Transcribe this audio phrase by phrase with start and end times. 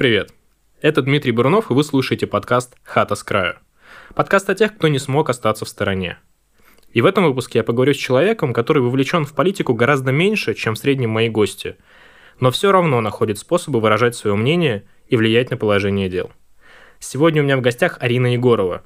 [0.00, 0.32] привет!
[0.80, 3.56] Это Дмитрий Бурунов, и вы слушаете подкаст «Хата с краю».
[4.14, 6.16] Подкаст о тех, кто не смог остаться в стороне.
[6.94, 10.74] И в этом выпуске я поговорю с человеком, который вовлечен в политику гораздо меньше, чем
[10.74, 11.76] в среднем мои гости,
[12.40, 16.32] но все равно находит способы выражать свое мнение и влиять на положение дел.
[16.98, 18.82] Сегодня у меня в гостях Арина Егорова,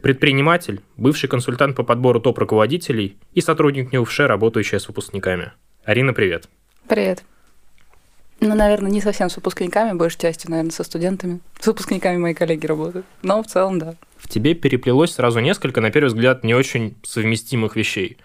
[0.00, 5.50] предприниматель, бывший консультант по подбору топ-руководителей и сотрудник НИУФШ, работающая с выпускниками.
[5.84, 6.48] Арина, привет.
[6.88, 7.24] Привет.
[8.44, 11.38] Ну, наверное, не совсем с выпускниками, большей частью, наверное, со студентами.
[11.60, 13.06] С выпускниками мои коллеги работают.
[13.22, 13.94] Но в целом, да.
[14.16, 18.16] В тебе переплелось сразу несколько, на первый взгляд, не очень совместимых вещей.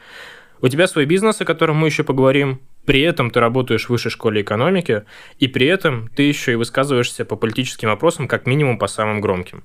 [0.60, 2.60] У тебя свой бизнес, о котором мы еще поговорим.
[2.86, 5.04] При этом ты работаешь в высшей школе экономики,
[5.38, 9.64] и при этом ты еще и высказываешься по политическим вопросам, как минимум по самым громким.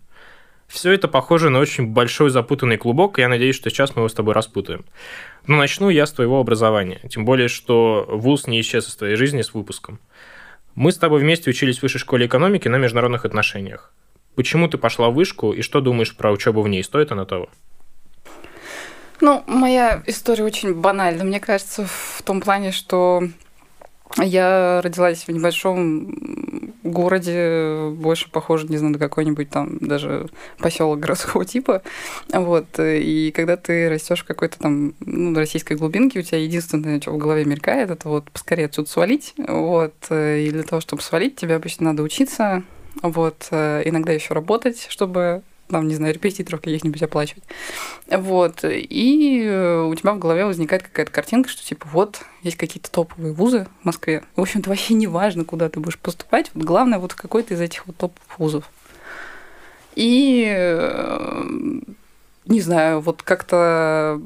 [0.68, 4.08] Все это похоже на очень большой запутанный клубок, и я надеюсь, что сейчас мы его
[4.08, 4.84] с тобой распутаем.
[5.46, 7.00] Но начну я с твоего образования.
[7.08, 9.98] Тем более, что вуз не исчез из твоей жизни с выпуском.
[10.74, 13.92] Мы с тобой вместе учились в высшей школе экономики на международных отношениях.
[14.34, 16.82] Почему ты пошла в вышку и что думаешь про учебу в ней?
[16.82, 17.50] Стоит она того?
[19.20, 21.24] Ну, моя история очень банальна.
[21.24, 23.22] Мне кажется, в том плане, что
[24.18, 31.44] я родилась в небольшом городе, больше похоже, не знаю, на какой-нибудь там даже поселок городского
[31.44, 31.82] типа.
[32.32, 32.66] Вот.
[32.78, 37.18] И когда ты растешь в какой-то там ну, российской глубинке, у тебя единственное, что в
[37.18, 39.34] голове мелькает, это вот поскорее отсюда свалить.
[39.38, 39.94] Вот.
[40.10, 42.64] И для того, чтобы свалить, тебе обычно надо учиться,
[43.00, 47.42] вот, иногда еще работать, чтобы там, не знаю, репетиторов каких-нибудь оплачивать.
[48.08, 48.60] Вот.
[48.64, 53.32] И э, у тебя в голове возникает какая-то картинка, что типа вот есть какие-то топовые
[53.32, 54.22] вузы в Москве.
[54.36, 56.50] В общем-то, вообще не важно, куда ты будешь поступать.
[56.54, 58.70] Вот главное вот в какой-то из этих вот топовых вузов.
[59.94, 61.42] И э,
[62.46, 64.20] не знаю, вот как-то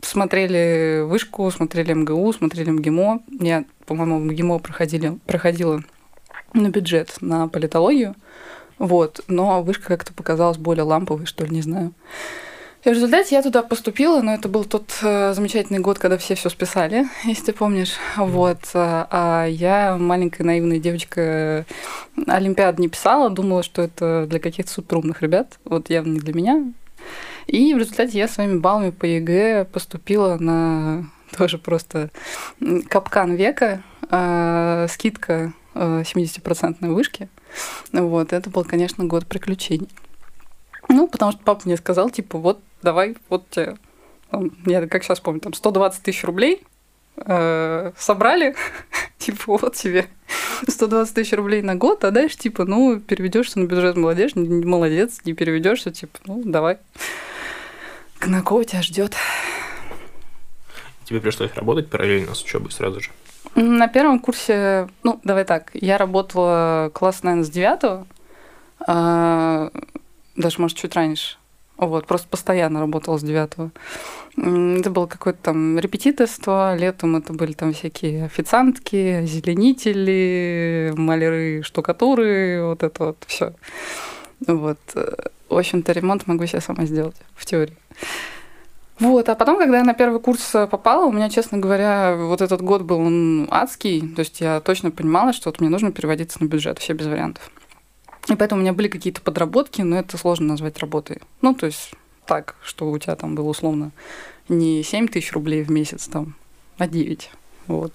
[0.00, 3.22] смотрели вышку, смотрели МГУ, смотрели МГИМО.
[3.40, 5.82] Я, по-моему, МГИМО проходили, проходила
[6.54, 8.14] на бюджет на политологию.
[8.78, 9.20] Вот.
[9.28, 11.92] Но вышка как-то показалась более ламповой, что ли, не знаю.
[12.84, 16.36] И в результате я туда поступила, но это был тот э, замечательный год, когда все
[16.36, 17.94] все списали, если ты помнишь.
[18.16, 18.58] Вот.
[18.74, 21.66] А, а я, маленькая наивная девочка,
[22.26, 25.58] Олимпиад не писала, думала, что это для каких-то суперумных ребят.
[25.64, 26.72] Вот явно не для меня.
[27.48, 31.06] И в результате я своими баллами по ЕГЭ поступила на
[31.36, 32.10] тоже просто
[32.88, 37.28] капкан века, э, скидка 70% э, вышки.
[37.92, 39.88] Вот, это был, конечно, год приключений.
[40.88, 43.76] Ну, потому что папа мне сказал, типа, вот, давай, вот тебе,
[44.66, 46.62] я как сейчас помню, там 120 тысяч рублей
[47.16, 48.54] э, собрали,
[49.18, 50.06] типа, вот тебе
[50.66, 55.34] 120 тысяч рублей на год, а дальше, типа, ну, переведешься на бюджет молодежь, молодец, не
[55.34, 56.78] переведешься, типа, ну, давай.
[58.26, 59.14] На кого тебя ждет?
[61.04, 63.10] Тебе пришлось работать параллельно с учебой сразу же?
[63.60, 68.06] На первом курсе, ну, давай так, я работала класс, наверное, с девятого,
[68.86, 69.70] а,
[70.36, 71.38] даже, может, чуть раньше.
[71.76, 73.72] Вот, просто постоянно работала с девятого.
[74.36, 82.84] Это было какое-то там репетиторство, летом это были там всякие официантки, зеленители, маляры, штукатуры, вот
[82.84, 83.54] это вот все.
[84.46, 84.78] Вот.
[84.94, 87.76] В общем-то, ремонт могу себе сама сделать в теории.
[89.00, 92.40] Вот, а потом, когда я на первый курс э, попала, у меня, честно говоря, вот
[92.40, 96.42] этот год был он адский, то есть я точно понимала, что вот мне нужно переводиться
[96.42, 97.50] на бюджет, все без вариантов.
[98.28, 101.20] И поэтому у меня были какие-то подработки, но это сложно назвать работой.
[101.42, 101.92] Ну, то есть
[102.26, 103.92] так, что у тебя там было условно
[104.48, 106.34] не 7 тысяч рублей в месяц, там,
[106.76, 107.30] а 9.
[107.68, 107.94] Вот.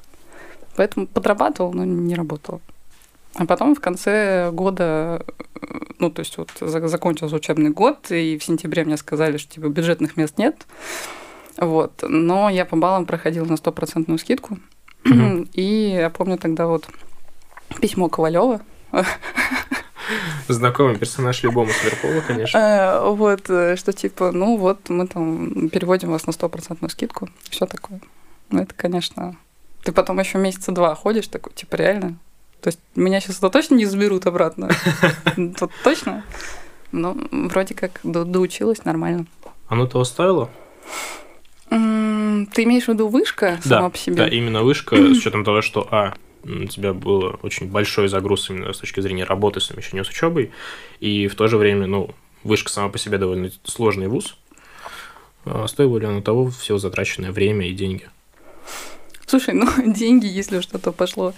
[0.75, 2.61] Поэтому подрабатывал, но не работал.
[3.35, 5.25] А потом в конце года,
[5.97, 10.17] ну, то есть вот закончился учебный год, и в сентябре мне сказали, что типа бюджетных
[10.17, 10.67] мест нет.
[11.57, 12.03] Вот.
[12.07, 14.59] Но я по баллам проходила на стопроцентную скидку.
[15.53, 16.87] И я помню тогда вот
[17.81, 18.61] письмо Ковалева.
[20.47, 22.57] Знакомый персонаж любому Сверкова, конечно.
[22.57, 27.65] Э, вот, э, что типа, ну вот, мы там переводим вас на стопроцентную скидку, все
[27.65, 28.01] такое.
[28.49, 29.37] Ну, это, конечно...
[29.83, 32.17] Ты потом еще месяца два ходишь, такой, типа, реально,
[32.63, 34.69] то есть меня сейчас это точно не заберут обратно?
[35.35, 36.23] Тут точно?
[36.93, 37.17] Ну,
[37.49, 39.25] вроде как доучилась нормально.
[39.67, 40.49] Оно того стоило?
[41.69, 44.15] Ты имеешь в виду вышка сама по себе?
[44.15, 46.13] Да, именно вышка, с учетом того, что, а,
[46.45, 50.51] у тебя был очень большой загруз именно с точки зрения работы, совмещения с учебой,
[51.01, 52.11] и в то же время, ну,
[52.45, 54.37] вышка сама по себе довольно сложный вуз.
[55.43, 58.07] А стоило ли оно того все затраченное время и деньги?
[59.33, 61.33] Слушай, ну деньги, если что-то пошло,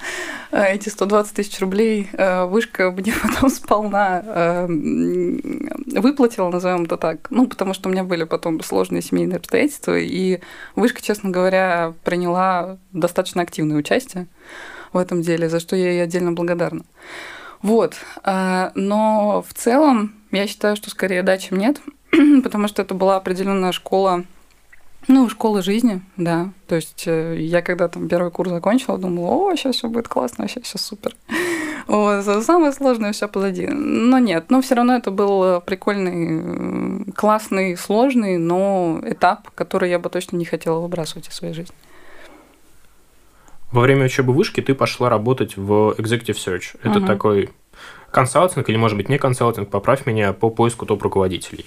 [0.52, 7.32] э, эти 120 тысяч рублей э, вышка мне потом сполна э, выплатила, назовем это так.
[7.32, 10.42] Ну, потому что у меня были потом сложные семейные обстоятельства, и
[10.76, 14.28] вышка, честно говоря, приняла достаточно активное участие
[14.92, 16.82] в этом деле, за что я ей отдельно благодарна.
[17.62, 17.96] Вот.
[18.26, 21.80] Но в целом я считаю, что скорее да, чем нет,
[22.44, 24.26] потому что это была определенная школа,
[25.08, 26.52] ну, школа жизни, да.
[26.68, 30.44] То есть э, я когда там первый курс закончила, думала, о, сейчас все будет классно,
[30.44, 31.16] вообще все супер.
[31.88, 33.68] Вот, самое сложное все позади.
[33.68, 40.10] Но нет, но все равно это был прикольный, классный, сложный, но этап, который я бы
[40.10, 41.76] точно не хотела выбрасывать из своей жизни.
[43.72, 46.76] Во время учебы вышки ты пошла работать в Executive Search.
[46.82, 47.06] Это угу.
[47.06, 47.50] такой
[48.10, 51.66] консалтинг или, может быть, не консалтинг, поправь меня, по поиску топ-руководителей.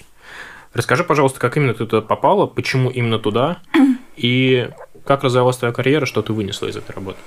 [0.73, 3.59] Расскажи, пожалуйста, как именно ты туда попала, почему именно туда,
[4.17, 4.69] и
[5.05, 7.17] как развивалась твоя карьера, что ты вынесла из этой работы?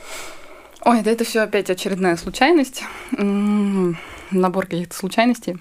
[0.84, 5.58] Ой, да это все опять очередная случайность, набор каких-то случайностей.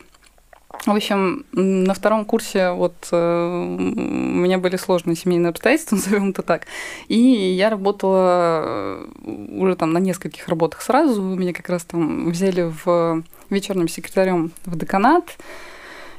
[0.86, 6.42] В общем, на втором курсе вот э, у меня были сложные семейные обстоятельства, назовем это
[6.42, 6.66] так.
[7.08, 9.08] И я работала э,
[9.52, 11.22] уже там на нескольких работах сразу.
[11.22, 15.38] Меня как раз там взяли в вечерным секретарем в деканат.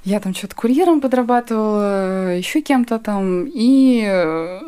[0.05, 3.45] Я там что-то курьером подрабатывала, еще кем-то там.
[3.47, 4.05] И,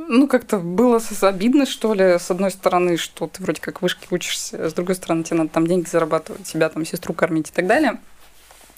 [0.08, 4.68] ну, как-то было обидно, что ли, с одной стороны, что ты вроде как вышки учишься,
[4.68, 7.98] с другой стороны, тебе надо там деньги зарабатывать, себя там сестру кормить и так далее.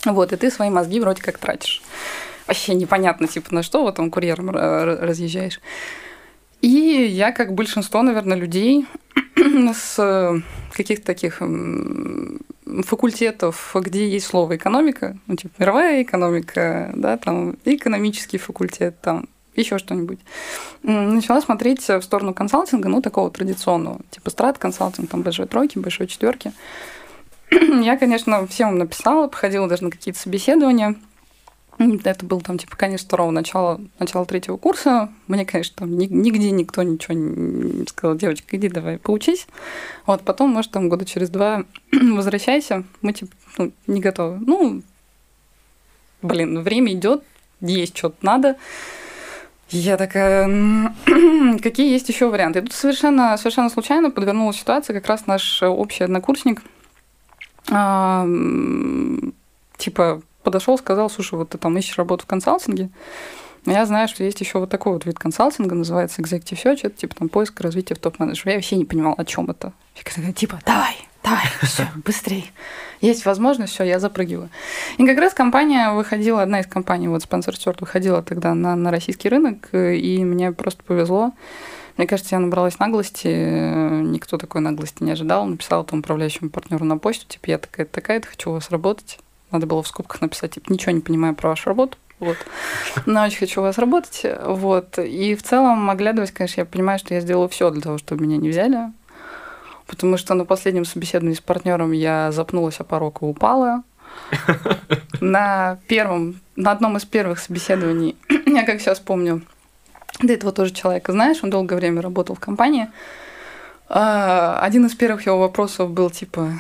[0.07, 1.83] Вот, и ты свои мозги вроде как тратишь.
[2.47, 5.61] Вообще непонятно, типа, на что вот там курьером разъезжаешь.
[6.63, 8.87] И я, как большинство, наверное, людей
[9.75, 10.43] с
[10.73, 11.43] каких-то таких
[12.85, 19.79] факультетов, где есть слово экономика, ну, типа мировая экономика, да, там экономический факультет, там еще
[19.79, 20.19] что-нибудь.
[20.83, 26.07] Начала смотреть в сторону консалтинга, ну, такого традиционного, типа страт консалтинг, там, большой тройки, большой
[26.07, 26.53] четверки.
[27.51, 30.97] Я, конечно, всем написала, походила даже на какие-то собеседования.
[31.79, 35.11] Это был там, типа, конец второго, начала, начала третьего курса.
[35.27, 39.47] Мне, конечно, там нигде никто ничего не сказал, девочка, иди давай поучись.
[40.07, 44.39] Вот, потом, может, там года через два возвращайся, мы, типа, ну, не готовы.
[44.39, 44.83] Ну,
[46.23, 47.23] блин, время идет,
[47.61, 48.57] есть что-то надо.
[49.69, 50.47] Я такая,
[51.63, 52.61] какие есть еще варианты?
[52.61, 56.63] И тут совершенно, совершенно случайно подвернулась ситуация, как раз наш общий однокурсник,
[57.71, 58.27] а,
[59.77, 62.89] типа, подошел, сказал, слушай, вот ты там ищешь работу в консалтинге,
[63.67, 67.17] я знаю, что есть еще вот такой вот вид консалтинга, называется Executive Search, это типа
[67.17, 68.53] там поиск развития в топ-менеджера.
[68.53, 69.73] Я вообще не понимала, о чем это.
[69.97, 70.95] Я такая, типа, давай,
[71.25, 72.45] давай, все, быстрее.
[73.01, 74.51] Есть возможность, все, я запрыгиваю.
[74.99, 78.93] И как раз компания выходила, одна из компаний, вот Spencer Stewart, выходила тогда на, на
[78.93, 81.33] российский рынок, и мне просто повезло.
[81.97, 85.45] Мне кажется, я набралась наглости, никто такой наглости не ожидал.
[85.45, 89.19] Написала там управляющему партнеру на почту, типа, я такая такая-то, хочу у вас работать.
[89.51, 91.99] Надо было в скобках написать, типа, ничего не понимаю про вашу работу.
[92.19, 92.37] Вот.
[93.05, 94.25] Но очень хочу у вас работать.
[94.43, 94.99] Вот.
[94.99, 98.39] И в целом, оглядываясь, конечно, я понимаю, что я сделала все для того, чтобы меня
[98.39, 98.93] не взяли.
[99.87, 103.83] Потому что на последнем собеседовании с партнером я запнулась о порог и упала.
[105.21, 108.17] На первом, на одном из первых собеседований,
[108.47, 109.43] я как сейчас помню,
[110.21, 112.89] до этого тоже человека знаешь, он долгое время работал в компании.
[113.89, 116.53] А, один из первых его вопросов был типа,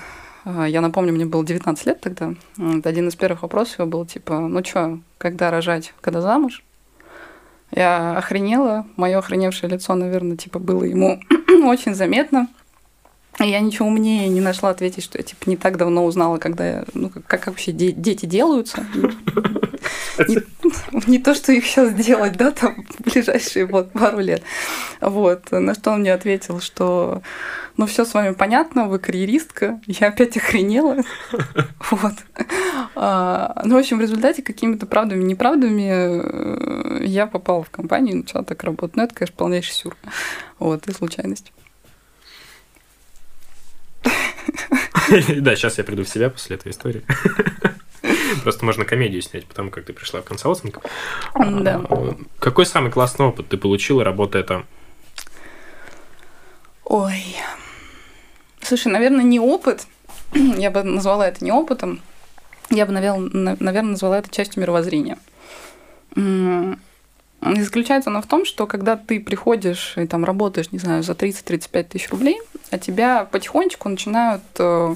[0.46, 2.34] я напомню, мне было 19 лет тогда.
[2.84, 6.62] Один из первых вопросов его был типа, ну что, когда рожать, когда замуж?
[7.72, 11.20] Я охренела, мое охреневшее лицо, наверное, типа было ему
[11.64, 12.48] очень заметно.
[13.38, 17.10] Я ничего умнее не нашла ответить, что я типа не так давно узнала, когда ну
[17.10, 18.84] как, вообще де- дети делаются.
[20.28, 20.38] Не,
[21.06, 24.42] не то, что их сейчас делать, да, там в ближайшие вот пару лет.
[25.00, 25.50] Вот.
[25.50, 27.22] На что он мне ответил, что
[27.76, 30.96] ну все с вами понятно, вы карьеристка, я опять охренела.
[31.90, 32.14] Вот.
[32.96, 38.18] А, ну, в общем, в результате какими-то правдами, неправдами э, я попала в компанию и
[38.22, 38.96] начала так работать.
[38.96, 39.96] Ну, это, конечно, полнейший сюр.
[40.58, 41.52] Вот, и случайность.
[45.40, 47.02] Да, сейчас я приду в себя после этой истории.
[48.42, 50.80] Просто можно комедию снять, потому как ты пришла в консалтинг.
[51.34, 51.80] Да.
[52.38, 54.66] Какой самый классный опыт ты получила, работая там?
[56.84, 57.36] Ой.
[58.60, 59.86] Слушай, наверное, не опыт.
[60.34, 62.00] Я бы назвала это не опытом.
[62.70, 65.18] Я бы, наверное, назвала это частью мировоззрения.
[67.40, 71.84] Заключается оно в том, что когда ты приходишь и там работаешь, не знаю, за 30-35
[71.84, 72.40] тысяч рублей,
[72.70, 74.94] а тебя потихонечку начинают э,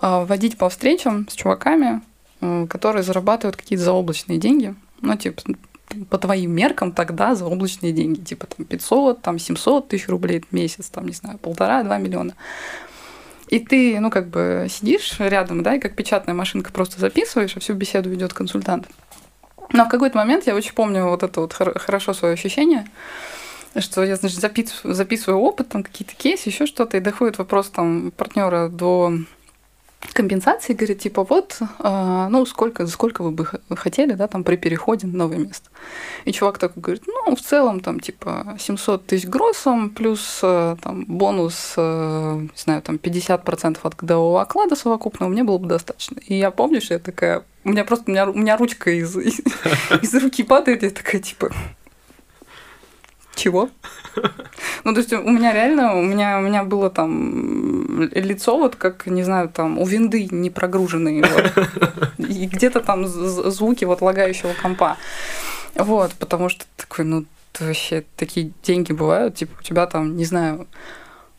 [0.00, 2.00] э, водить по встречам с чуваками,
[2.40, 4.74] э, которые зарабатывают какие-то заоблачные деньги.
[5.02, 5.42] Ну, типа,
[6.08, 10.88] по твоим меркам тогда заоблачные деньги, типа там 500, там 700 тысяч рублей в месяц,
[10.88, 12.34] там, не знаю, полтора-два миллиона.
[13.48, 17.60] И ты, ну, как бы сидишь рядом, да, и как печатная машинка просто записываешь, а
[17.60, 18.88] всю беседу ведет консультант.
[19.72, 22.86] Но в какой-то момент я очень помню вот это вот хорошо свое ощущение,
[23.76, 28.10] что я, значит, записываю, записываю опыт, там какие-то кейсы, еще что-то, и доходит вопрос там
[28.10, 29.12] партнера до
[30.12, 35.06] компенсации, говорит, типа, вот, э, ну, сколько, сколько вы бы хотели, да, там, при переходе
[35.06, 35.68] на новое место.
[36.24, 41.04] И чувак такой говорит, ну, в целом, там, типа, 700 тысяч гроссом, плюс, э, там,
[41.06, 46.18] бонус, э, не знаю, там, 50% от годового оклада совокупного, мне было бы достаточно.
[46.26, 49.14] И я помню, что я такая, у меня просто, у меня, у меня ручка из,
[49.16, 49.40] из,
[50.02, 51.52] из руки падает, я такая, типа,
[53.40, 53.70] чего?
[54.84, 59.06] Ну, то есть у меня реально, у меня, у меня было там лицо вот как,
[59.06, 61.22] не знаю, там у винды не прогруженные.
[61.22, 61.68] Вот.
[62.30, 64.96] И где-то там звуки вот лагающего компа.
[65.74, 67.26] Вот, потому что такой, ну,
[67.58, 70.66] вообще такие деньги бывают, типа у тебя там, не знаю,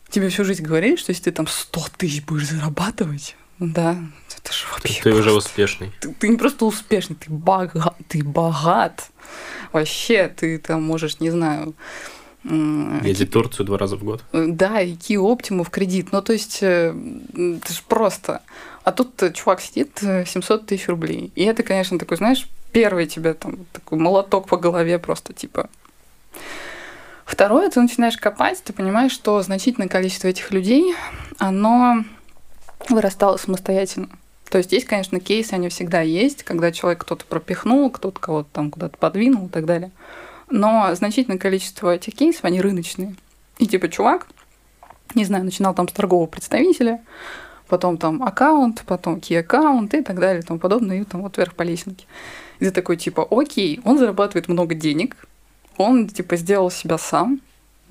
[0.08, 3.96] тебе всю жизнь говорили, что если ты там 100 тысяч будешь зарабатывать, да,
[4.36, 5.02] это же вообще...
[5.02, 5.92] Ты, ты уже успешный.
[6.00, 9.10] Ты, ты не просто успешный, ты богат, ты богат.
[9.72, 11.74] Вообще, ты там можешь, не знаю...
[12.44, 14.24] Ездить в Турцию два раза в год.
[14.32, 16.08] Да, и Kia Optima в кредит.
[16.10, 16.92] Ну, то есть, э,
[17.32, 18.42] это же просто.
[18.82, 21.30] А тут чувак сидит 700 э, тысяч рублей.
[21.36, 25.70] И это, конечно, такой, знаешь, первый тебе там такой молоток по голове просто, типа,
[27.24, 30.94] Второе, ты начинаешь копать, ты понимаешь, что значительное количество этих людей,
[31.38, 32.04] оно
[32.88, 34.08] вырастало самостоятельно.
[34.50, 38.70] То есть есть, конечно, кейсы, они всегда есть, когда человек кто-то пропихнул, кто-то кого-то там
[38.70, 39.90] куда-то подвинул и так далее.
[40.50, 43.16] Но значительное количество этих кейсов, они рыночные.
[43.58, 44.28] И типа чувак,
[45.14, 47.00] не знаю, начинал там с торгового представителя,
[47.68, 51.38] потом там аккаунт, потом key аккаунт и так далее и тому подобное, и там вот
[51.38, 52.04] вверх по лесенке.
[52.58, 55.16] И ты такой типа, окей, он зарабатывает много денег,
[55.78, 57.40] он типа сделал себя сам,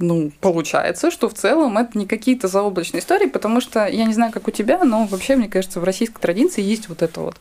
[0.01, 4.31] ну, получается, что в целом это не какие-то заоблачные истории, потому что я не знаю,
[4.31, 7.37] как у тебя, но вообще, мне кажется, в российской традиции есть вот это вот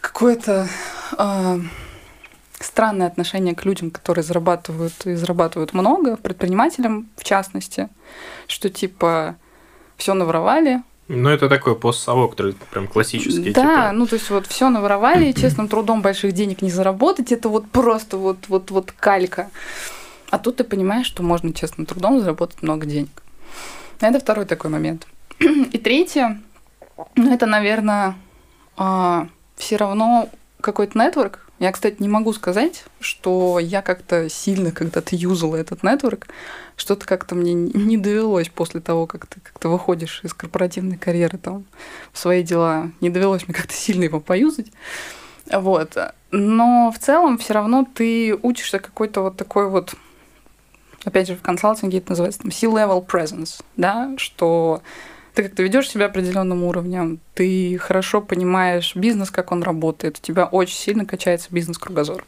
[0.00, 0.68] какое-то
[1.18, 1.60] э,
[2.60, 7.88] странное отношение к людям, которые зарабатывают и зарабатывают много, предпринимателям в частности,
[8.46, 9.36] что типа
[9.96, 13.52] все наворовали, ну, это такой постсовок, который прям классический.
[13.52, 13.92] Да, типа...
[13.92, 18.16] ну, то есть вот все наворовали, честным трудом больших денег не заработать, это вот просто
[18.16, 19.48] вот, вот, вот калька.
[20.30, 23.22] А тут ты понимаешь, что можно честным трудом заработать много денег.
[24.00, 25.06] Это второй такой момент.
[25.38, 26.40] И третье,
[27.14, 28.16] ну, это, наверное,
[28.76, 30.28] а, все равно
[30.60, 31.40] какой-то нетворк.
[31.58, 36.26] Я, кстати, не могу сказать, что я как-то сильно когда-то юзала этот нетворк.
[36.76, 41.64] Что-то как-то мне не довелось после того, как ты как-то выходишь из корпоративной карьеры там
[42.12, 42.90] в свои дела.
[43.00, 44.66] Не довелось мне как-то сильно его поюзать.
[45.50, 45.96] Вот.
[46.30, 49.94] Но в целом все равно ты учишься какой-то вот такой вот
[51.06, 54.82] опять же, в консалтинге это называется там C-level presence, да, что
[55.34, 60.46] ты как-то ведешь себя определенным уровнем, ты хорошо понимаешь бизнес, как он работает, у тебя
[60.46, 62.24] очень сильно качается бизнес-кругозор.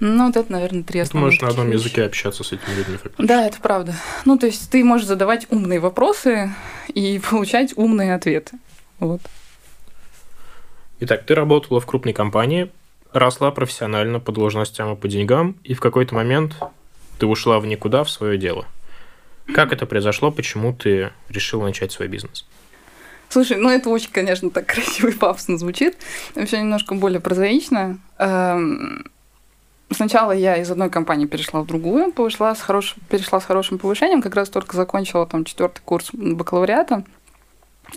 [0.00, 1.80] Ну, вот это, наверное, три основные Ты можешь на одном вещи.
[1.80, 2.96] языке общаться с этими людьми.
[2.96, 3.24] Фактически.
[3.24, 3.94] Да, это правда.
[4.24, 6.50] Ну, то есть ты можешь задавать умные вопросы
[6.88, 8.58] и получать умные ответы.
[8.98, 9.20] Вот.
[11.00, 12.70] Итак, ты работала в крупной компании,
[13.12, 16.56] росла профессионально по должностям и по деньгам, и в какой-то момент
[17.22, 18.66] ты ушла в никуда в свое дело.
[19.54, 20.32] Как это произошло?
[20.32, 22.44] Почему ты решила начать свой бизнес?
[23.28, 25.96] Слушай, ну это очень, конечно, так красиво и пафосно звучит.
[26.34, 28.00] Все немножко более прозаично.
[28.18, 29.08] Эм,
[29.92, 34.20] сначала я из одной компании перешла в другую, перешла с, хорошим, перешла с хорошим повышением,
[34.20, 37.04] как раз только закончила там четвертый курс бакалавриата.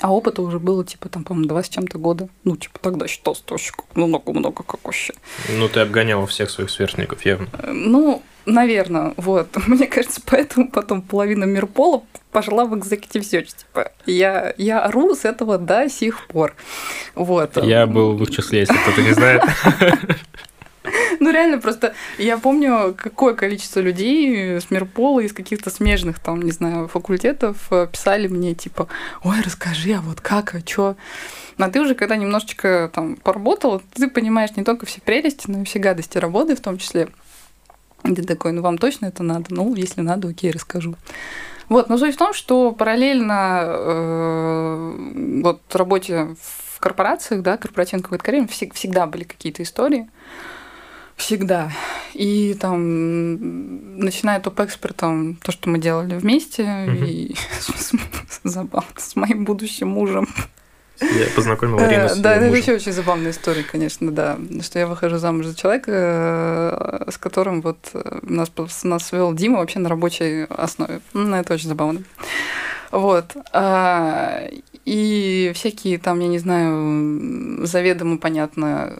[0.02, 2.28] А опыта уже было, типа, там, по-моему, два с чем-то года.
[2.44, 5.14] Ну, типа, тогда считалось тоже много-много как вообще.
[5.50, 7.48] Ну, ты обгоняла всех своих сверстников, явно.
[7.54, 9.48] Э, ну, наверное, вот.
[9.68, 13.56] Мне кажется, поэтому потом половина Мирпола пошла в экзекутив search.
[13.58, 16.54] Типа, я, я ору с этого до сих пор.
[17.16, 17.64] Вот.
[17.64, 19.44] Я был в их числе, если кто-то не знает.
[21.19, 26.51] Ну, реально, просто я помню, какое количество людей с Мирпола из каких-то смежных, там, не
[26.51, 28.88] знаю, факультетов э, писали мне, типа,
[29.24, 30.95] ой, расскажи, а вот как, а чё?
[31.57, 35.65] А ты уже, когда немножечко там поработал, ты понимаешь не только все прелести, но и
[35.65, 37.09] все гадости работы в том числе.
[38.03, 39.45] Ты такой, ну вам точно это надо?
[39.50, 40.95] Ну, если надо, окей, расскажу.
[41.69, 48.24] Вот, но суть в том, что параллельно э, вот работе в корпорациях, да, корпоративной какой-то
[48.24, 50.07] карьере, всегда были какие-то истории.
[51.15, 51.72] Всегда.
[52.13, 57.07] И там, начиная топ-экспертом, то, что мы делали вместе, mm-hmm.
[57.07, 57.36] и
[58.43, 60.27] забавно, с моим будущим мужем.
[61.01, 64.38] Я познакомил Арину э, с Да, это еще очень забавная история, конечно, да.
[64.62, 68.50] Что я выхожу замуж за человека, э, с которым вот э, нас,
[68.84, 71.01] нас свел Дима вообще на рабочей основе.
[71.13, 72.03] Ну, это очень забавно.
[72.91, 73.36] Вот.
[73.51, 74.48] А,
[74.86, 78.98] и всякие там, я не знаю, заведомо, понятно,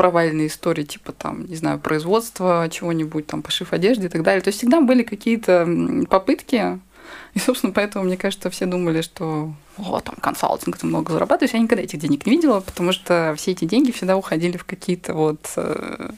[0.00, 4.40] провальные истории, типа там, не знаю, производства чего-нибудь, там, пошив одежды и так далее.
[4.40, 5.68] То есть всегда были какие-то
[6.08, 6.80] попытки
[7.34, 11.52] И, собственно, поэтому, мне кажется, все думали, что о, там консалтинг, ты много зарабатываешь.
[11.52, 15.12] Я никогда этих денег не видела, потому что все эти деньги всегда уходили в какие-то
[15.12, 16.10] вот э,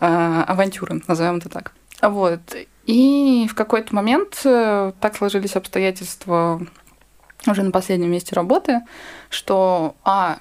[0.00, 1.72] э, авантюры, назовем это так.
[2.00, 2.40] Вот.
[2.86, 6.66] И в какой-то момент э, так сложились обстоятельства
[7.46, 8.80] уже на последнем месте работы,
[9.28, 10.38] что, а,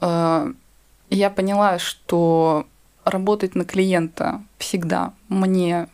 [0.00, 0.52] э,
[1.14, 2.66] я поняла, что
[3.04, 5.88] работать на клиента всегда мне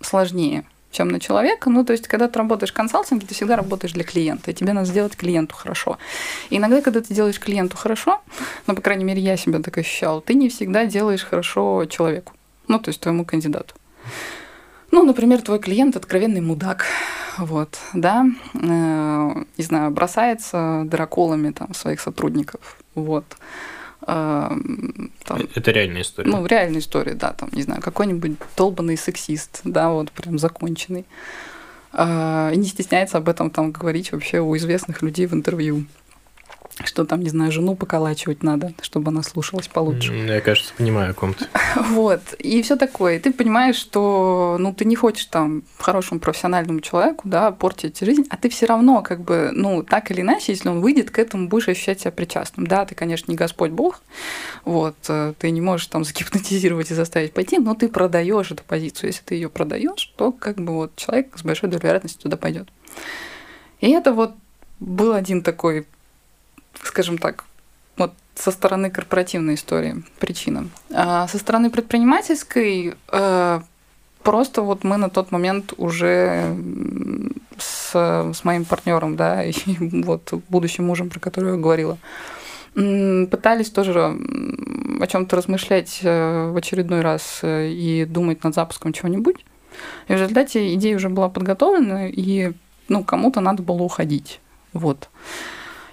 [0.00, 1.70] сложнее, чем на человека.
[1.70, 4.72] Ну, то есть, когда ты работаешь в консалтинге, ты всегда работаешь для клиента, и тебе
[4.72, 5.98] надо сделать клиенту хорошо.
[6.50, 8.20] И иногда, когда ты делаешь клиенту хорошо,
[8.66, 12.32] ну, по крайней мере, я себя так ощущала, ты не всегда делаешь хорошо человеку,
[12.68, 13.74] ну, то есть твоему кандидату.
[14.90, 16.84] Ну, например, твой клиент откровенный мудак,
[17.38, 23.24] вот, да, э, не знаю, бросается драколами там своих сотрудников, вот.
[24.06, 24.50] Э,
[25.24, 26.30] там, Это реальная история.
[26.30, 31.04] Ну, реальная история, да, там, не знаю, какой-нибудь долбанный сексист, да, вот прям законченный.
[31.92, 35.86] Э, и не стесняется об этом там говорить вообще у известных людей в интервью
[36.84, 40.12] что там, не знаю, жену поколачивать надо, чтобы она слушалась получше.
[40.14, 41.46] Я, кажется, понимаю о ком то
[41.90, 42.20] Вот.
[42.38, 43.16] И все такое.
[43.16, 48.26] И ты понимаешь, что ну, ты не хочешь там хорошему профессиональному человеку да, портить жизнь,
[48.30, 51.48] а ты все равно, как бы, ну, так или иначе, если он выйдет к этому,
[51.48, 52.66] будешь ощущать себя причастным.
[52.66, 54.00] Да, ты, конечно, не Господь Бог,
[54.64, 59.10] вот, э, ты не можешь там загипнотизировать и заставить пойти, но ты продаешь эту позицию.
[59.10, 62.68] Если ты ее продаешь, то как бы вот человек с большой долей вероятности туда пойдет.
[63.80, 64.34] И это вот
[64.80, 65.86] был один такой
[66.92, 67.44] скажем так,
[67.96, 70.68] вот со стороны корпоративной истории причина.
[70.92, 73.60] А со стороны предпринимательской э,
[74.22, 76.54] просто вот мы на тот момент уже
[77.56, 79.54] с, с моим партнером, да, и
[80.04, 81.96] вот будущим мужем, про который я говорила,
[82.74, 84.18] пытались тоже
[85.00, 89.46] о чем-то размышлять э, в очередной раз э, и думать над запуском чего-нибудь.
[90.08, 92.52] И в результате идея уже была подготовлена, и
[92.88, 94.40] ну, кому-то надо было уходить.
[94.74, 95.08] Вот.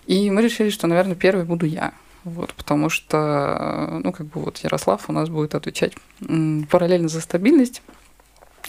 [0.09, 1.93] И мы решили, что, наверное, первый буду я.
[2.23, 5.93] Вот, потому что, ну, как бы вот Ярослав у нас будет отвечать
[6.71, 7.83] параллельно за стабильность.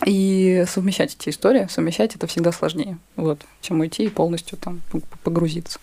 [0.04, 4.82] И совмещать эти истории, совмещать это всегда сложнее, вот, чем уйти и полностью там
[5.24, 5.78] погрузиться.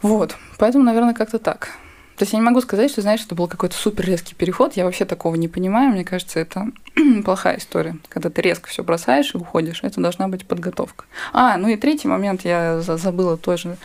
[0.00, 1.68] Вот, поэтому, наверное, как-то так.
[2.22, 4.74] То есть я не могу сказать, что, знаешь, это был какой-то супер резкий переход.
[4.74, 5.90] Я вообще такого не понимаю.
[5.90, 6.68] Мне кажется, это
[7.24, 7.96] плохая история.
[8.08, 11.06] Когда ты резко все бросаешь и уходишь, это должна быть подготовка.
[11.32, 13.76] А, ну и третий момент я забыла тоже.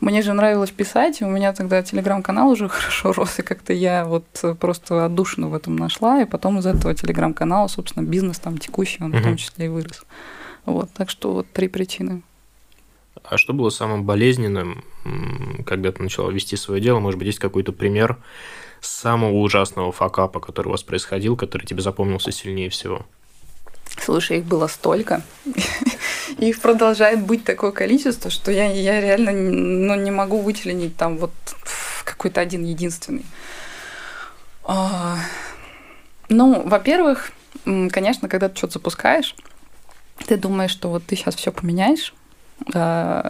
[0.00, 4.04] Мне же нравилось писать, и у меня тогда телеграм-канал уже хорошо рос, и как-то я
[4.06, 4.26] вот
[4.58, 9.10] просто отдушину в этом нашла, и потом из этого телеграм-канала, собственно, бизнес там текущий, он
[9.10, 9.18] угу.
[9.18, 10.02] в том числе и вырос.
[10.66, 12.22] Вот, так что вот три причины.
[13.24, 14.84] А что было самым болезненным,
[15.64, 17.00] когда ты начала вести свое дело?
[17.00, 18.18] Может быть, есть какой-то пример
[18.82, 23.06] самого ужасного факапа, который у вас происходил, который тебе запомнился сильнее всего?
[23.98, 25.22] Слушай, их было столько.
[26.38, 31.30] Их продолжает быть такое количество, что я, я реально ну, не могу вычленить там вот
[32.04, 33.24] какой-то один единственный.
[34.64, 35.18] А,
[36.28, 37.30] ну, во-первых,
[37.64, 39.36] конечно, когда ты что-то запускаешь,
[40.26, 42.14] ты думаешь, что вот ты сейчас все поменяешь,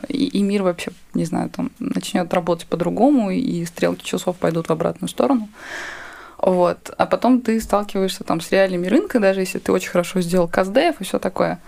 [0.08, 5.08] и, мир вообще, не знаю, там начнет работать по-другому, и стрелки часов пойдут в обратную
[5.08, 5.48] сторону.
[6.38, 6.94] Вот.
[6.98, 11.00] А потом ты сталкиваешься там с реальными рынка, даже если ты очень хорошо сделал каздев
[11.00, 11.58] и все такое,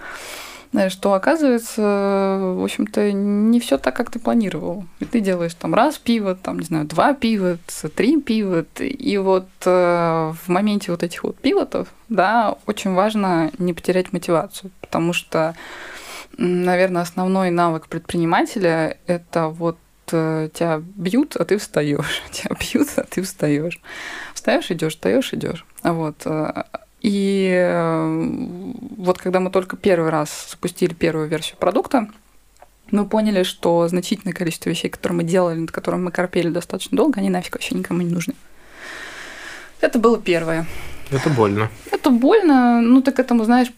[0.88, 4.84] что оказывается, в общем-то, не все так, как ты планировал.
[5.00, 7.60] И ты делаешь там раз пивот, там, не знаю, два пивот,
[7.94, 8.68] три пивот.
[8.80, 14.70] И вот э, в моменте вот этих вот пивотов, да, очень важно не потерять мотивацию,
[14.82, 15.54] потому что
[16.38, 19.78] Наверное, основной навык предпринимателя– это вот
[20.12, 22.22] э, тебя бьют, а ты встаешь.
[22.30, 23.80] Тебя бьют, а ты встаешь.
[24.34, 25.64] Встаешь, идешь, встаешь, идешь.
[25.82, 26.16] Вот.
[26.26, 26.64] Э,
[27.00, 28.34] и э,
[28.96, 32.08] вот когда мы только первый раз запустили первую версию продукта,
[32.90, 37.20] мы поняли, что значительное количество вещей, которые мы делали, над которыми мы корпели достаточно долго,
[37.20, 38.34] они нафиг вообще никому не нужны.
[39.80, 40.66] Это было первое.
[41.10, 41.70] Это больно.
[41.90, 42.80] Это больно.
[42.80, 43.68] Ну, ты к этому, знаешь,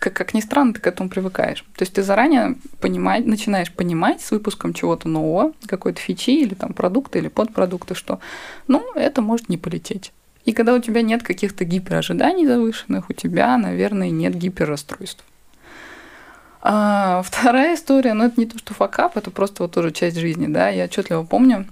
[0.00, 1.64] как, как ни странно, ты к этому привыкаешь.
[1.76, 6.72] То есть ты заранее понимать, начинаешь понимать с выпуском чего-то нового, какой-то фичи или там
[6.72, 8.18] продукта или подпродукта, что
[8.66, 10.12] ну, это может не полететь.
[10.46, 15.22] И когда у тебя нет каких-то гиперожиданий завышенных, у тебя, наверное, нет гиперрасстройств.
[16.62, 20.46] А вторая история, ну это не то, что факап, это просто вот тоже часть жизни,
[20.46, 20.70] да.
[20.70, 21.66] Я отчетливо помню,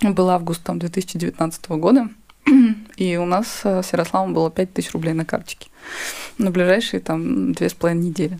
[0.00, 2.08] был август там 2019 года,
[2.96, 5.68] и у нас с Ярославом было 5000 рублей на карточке
[6.38, 8.38] на ближайшие там две с половиной недели.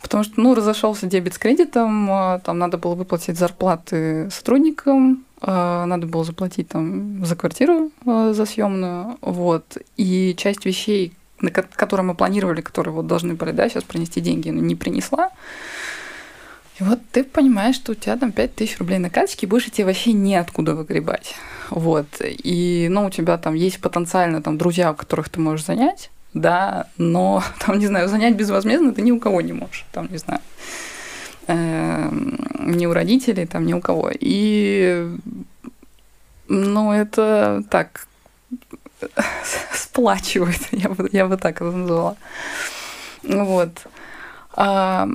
[0.00, 5.86] Потому что, ну, разошелся дебет с кредитом, а, там надо было выплатить зарплаты сотрудникам, а,
[5.86, 9.78] надо было заплатить там за квартиру за съемную, вот.
[9.96, 14.50] И часть вещей, на которой мы планировали, которые вот должны были, да, сейчас принести деньги,
[14.50, 15.30] но не принесла.
[16.78, 19.86] И вот ты понимаешь, что у тебя там 5 тысяч рублей на карточке, больше тебе
[19.86, 21.36] вообще неоткуда выгребать.
[21.70, 22.06] Вот.
[22.20, 27.42] И, ну, у тебя там есть потенциально там друзья, которых ты можешь занять, да, но
[27.60, 30.40] там, не знаю, занять безвозмездно ты ни у кого не можешь, там, не знаю,
[31.46, 34.10] эм, ни у родителей, там, ни у кого.
[34.18, 35.08] И,
[36.48, 38.06] ну, это так
[39.72, 42.16] сплачивает, я бы, я бы так это назвала.
[43.22, 43.86] Вот.
[44.56, 45.08] А,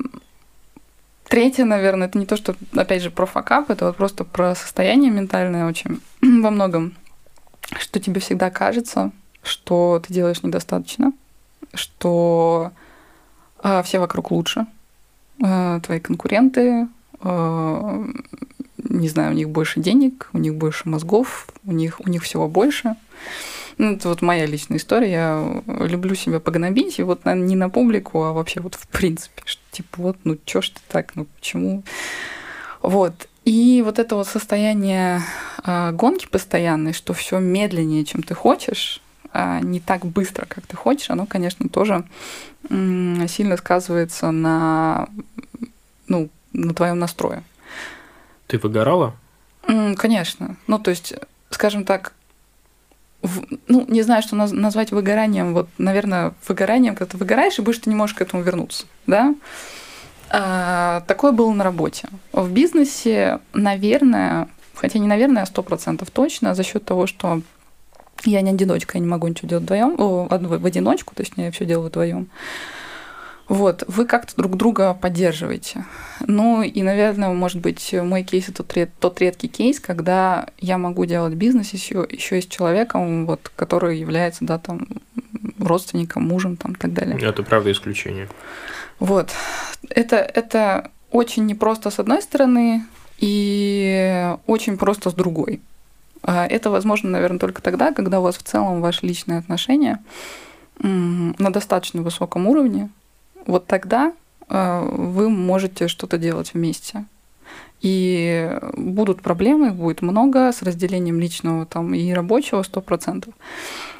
[1.27, 5.11] третье, наверное, это не то, что, опять же, про факап, это вот просто про состояние
[5.11, 6.95] ментальное очень во многом,
[7.79, 9.11] что тебе всегда кажется,
[9.43, 11.13] что ты делаешь недостаточно,
[11.73, 12.71] что
[13.63, 14.65] э, все вокруг лучше,
[15.43, 16.87] э, твои конкуренты,
[17.21, 18.05] э,
[18.77, 22.47] не знаю, у них больше денег, у них больше мозгов, у них, у них всего
[22.47, 22.95] больше.
[23.77, 25.11] Ну, это вот моя личная история.
[25.11, 29.41] Я люблю себя погнобить, и вот наверное, не на публику, а вообще вот в принципе.
[29.45, 31.83] Что, типа вот, ну чё ж ты так, ну почему?
[32.81, 33.29] Вот.
[33.49, 35.23] И вот это вот состояние
[35.65, 39.01] э, гонки постоянной, что все медленнее, чем ты хочешь,
[39.33, 42.03] а не так быстро, как ты хочешь, оно, конечно, тоже
[42.69, 45.09] сильно сказывается на,
[46.07, 47.41] ну, на твоем настрое.
[48.45, 49.15] Ты выгорала?
[49.97, 50.55] Конечно.
[50.67, 51.15] Ну, то есть,
[51.49, 52.13] скажем так,
[53.23, 55.55] в, ну, не знаю, что наз, назвать выгоранием.
[55.55, 59.33] Вот, наверное, выгоранием, когда ты выгораешь, и больше ты не можешь к этому вернуться, да?
[60.29, 62.07] А, такое было на работе.
[62.33, 67.41] В бизнесе, наверное, хотя не наверное, а сто процентов точно, за счет того, что
[68.25, 71.89] я не одиночка, я не могу ничего делать вдвоем, в одиночку, точнее, я все делаю
[71.89, 72.29] вдвоем.
[73.47, 75.83] Вот, вы как-то друг друга поддерживаете.
[76.19, 81.05] Ну и, наверное, может быть, мой кейс это тот, тот редкий кейс, когда я могу
[81.05, 84.87] делать бизнес еще, еще и с человеком, вот, который является, да, там,
[85.57, 87.17] родственником, мужем, там, и так далее.
[87.19, 88.29] Это правда исключение.
[88.99, 89.31] Вот.
[89.89, 92.85] Это, это очень непросто с одной стороны
[93.17, 95.61] и очень просто с другой.
[96.21, 100.03] А это возможно, наверное, только тогда, когда у вас в целом ваши личные отношения
[100.79, 102.89] на достаточно высоком уровне.
[103.45, 104.13] Вот тогда
[104.47, 107.05] а, вы можете что-то делать вместе.
[107.81, 113.33] И будут проблемы, их будет много с разделением личного там, и рабочего сто процентов.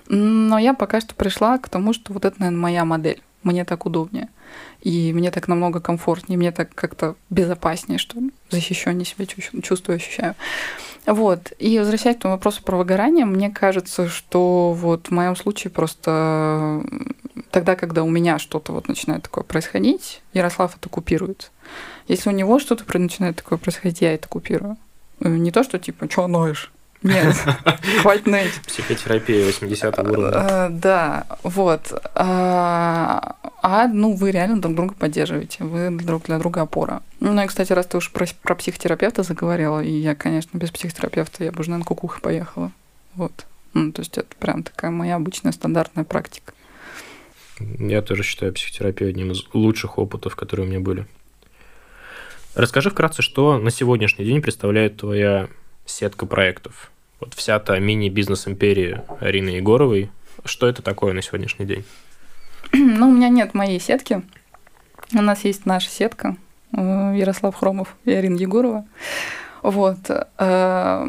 [0.07, 3.21] Но я пока что пришла к тому, что вот это, наверное, моя модель.
[3.43, 4.30] Мне так удобнее.
[4.82, 8.17] И мне так намного комфортнее, мне так как-то безопаснее, что
[8.49, 9.25] защищеннее себя
[9.62, 10.36] чувствую, ощущаю.
[11.06, 11.54] Вот.
[11.60, 16.84] И возвращаясь к тому вопросу про выгорание, мне кажется, что вот в моем случае просто
[17.52, 21.52] тогда, когда у меня что-то вот начинает такое происходить, Ярослав это купирует.
[22.08, 24.78] Если у него что-то начинает такое происходить, я это купирую.
[25.19, 26.71] Э, не то, что типа, что ноешь?
[27.01, 27.35] Нет,
[28.01, 28.53] хватит ныть.
[28.67, 30.31] Психотерапия 80 уровня.
[30.33, 31.93] Э, да, вот.
[32.13, 37.01] А, а, ну, вы реально друг друга поддерживаете, вы друг для друга опора.
[37.21, 41.45] Ну и, кстати, раз ты уж про, про психотерапевта заговорила, и я, конечно, без психотерапевта
[41.45, 42.71] я бы уже, наверное, кукухой поехала.
[43.15, 43.45] Вот.
[43.73, 46.53] Ну, то есть это прям такая моя обычная стандартная практика.
[47.59, 51.05] Я тоже считаю психотерапию одним из лучших опытов, которые у меня были.
[52.55, 55.49] Расскажи вкратце, что на сегодняшний день представляет твоя
[55.89, 56.91] сетка проектов.
[57.19, 60.10] Вот вся та мини-бизнес-империя Арины Егоровой.
[60.45, 61.86] Что это такое на сегодняшний день?
[62.73, 64.21] Ну, у меня нет моей сетки.
[65.13, 66.38] У нас есть наша сетка.
[66.75, 68.86] Э, Ярослав Хромов и Арина Егорова.
[69.63, 69.97] Вот.
[70.38, 71.08] Э,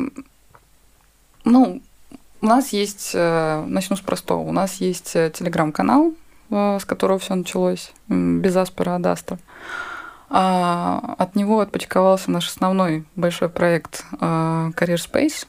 [1.45, 1.83] ну,
[2.41, 6.15] у нас есть, э, начну с простого, у нас есть телеграм-канал,
[6.51, 9.39] с которого все началось, без Аспера Адастра.
[10.33, 15.47] А от него отпочковался наш основной большой проект а, Career Space.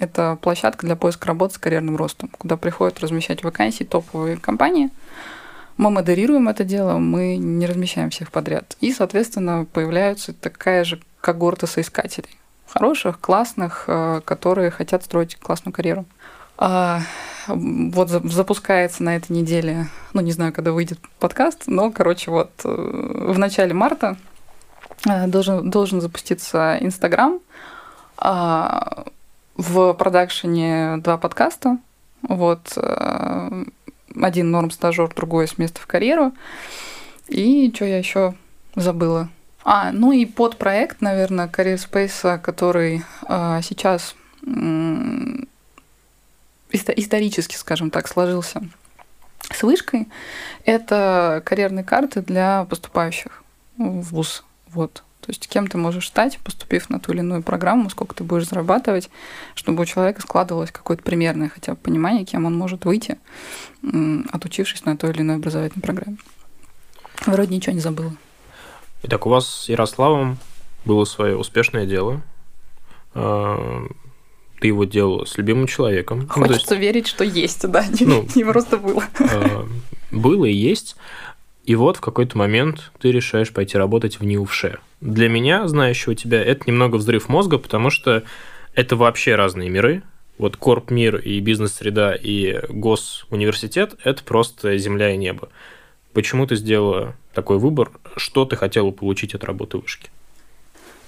[0.00, 4.90] Это площадка для поиска работы с карьерным ростом, куда приходят размещать вакансии топовые компании.
[5.78, 8.76] Мы модерируем это дело, мы не размещаем всех подряд.
[8.80, 12.30] И, соответственно, появляется такая же когорта соискателей.
[12.66, 16.04] Хороших, классных, а, которые хотят строить классную карьеру.
[16.58, 17.00] А,
[17.48, 22.68] вот запускается на этой неделе, ну не знаю, когда выйдет подкаст, но, короче, вот э,
[22.68, 24.16] в начале марта
[25.08, 27.40] э, должен, должен запуститься Инстаграм.
[28.18, 29.04] А,
[29.56, 31.78] в продакшене два подкаста.
[32.22, 33.64] Вот э,
[34.20, 36.32] один норм стажер, другой с места в карьеру.
[37.28, 38.34] И что я еще
[38.74, 39.28] забыла?
[39.64, 44.14] А, ну и под проект, наверное, Career Space, который э, сейчас
[46.70, 48.62] исторически, скажем так, сложился
[49.50, 50.08] с вышкой,
[50.64, 53.42] это карьерные карты для поступающих
[53.76, 54.44] в ВУЗ.
[54.68, 55.02] Вот.
[55.20, 58.46] То есть кем ты можешь стать, поступив на ту или иную программу, сколько ты будешь
[58.46, 59.10] зарабатывать,
[59.54, 63.18] чтобы у человека складывалось какое-то примерное хотя бы понимание, кем он может выйти,
[64.30, 66.18] отучившись на той или иной образовательной программе.
[67.24, 68.14] Вроде ничего не забыла.
[69.02, 70.38] Итак, у вас с Ярославом
[70.84, 72.22] было свое успешное дело.
[74.60, 76.26] Ты его делал с любимым человеком.
[76.28, 79.04] Хочется ну, есть, верить, что есть, да, не, ну, не просто было.
[79.18, 79.66] А,
[80.10, 80.96] было и есть.
[81.64, 84.78] И вот в какой-то момент ты решаешь пойти работать в НИУФШЕ.
[85.00, 88.22] Для меня, знающего тебя, это немного взрыв мозга, потому что
[88.74, 90.02] это вообще разные миры.
[90.38, 95.48] Вот корп мир и бизнес-среда и госуниверситет– это просто земля и небо.
[96.12, 97.90] Почему ты сделала такой выбор?
[98.16, 100.10] Что ты хотела получить от работы вышки?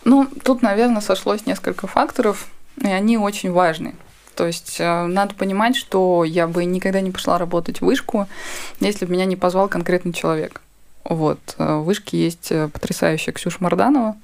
[0.04, 2.48] Ну, тут, наверное, сошлось несколько факторов,
[2.82, 3.94] и они очень важны.
[4.38, 8.28] То есть э, надо понимать, что я бы никогда не пошла работать в вышку,
[8.78, 10.62] если бы меня не позвал конкретный человек.
[11.02, 11.40] Вот.
[11.58, 14.16] Э, в вышке есть э, потрясающая Ксюша Марданова,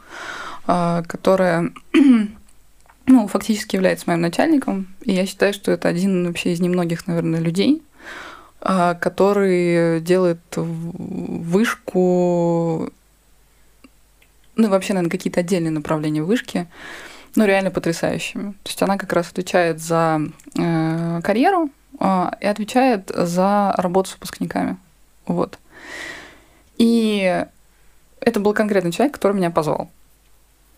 [0.66, 1.72] которая
[3.06, 4.86] ну, фактически является моим начальником.
[5.02, 7.82] И я считаю, что это один вообще из немногих, наверное, людей,
[8.60, 11.68] который делает вышку,
[14.56, 16.66] ну вообще, наверное, какие-то отдельные направления вышки,
[17.36, 18.52] ну, реально потрясающими.
[18.62, 20.20] То есть она как раз отвечает за
[20.56, 24.76] э, карьеру э, и отвечает за работу с выпускниками.
[25.26, 25.58] Вот.
[26.78, 27.44] И
[28.20, 29.90] это был конкретный человек, который меня позвал.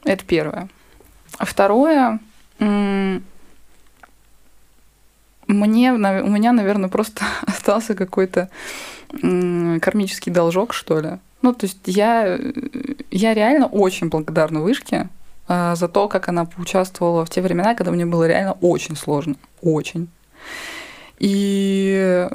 [0.04, 0.68] Это первое.
[1.38, 2.20] Второе,
[2.58, 3.22] мне,
[5.92, 8.48] у меня, наверное, просто остался какой-то
[9.10, 11.18] кармический должок, что ли.
[11.42, 12.38] Ну, то есть я,
[13.10, 15.08] я реально очень благодарна вышке
[15.48, 19.36] за то, как она поучаствовала в те времена, когда мне было реально очень сложно.
[19.62, 20.08] Очень.
[21.18, 22.28] И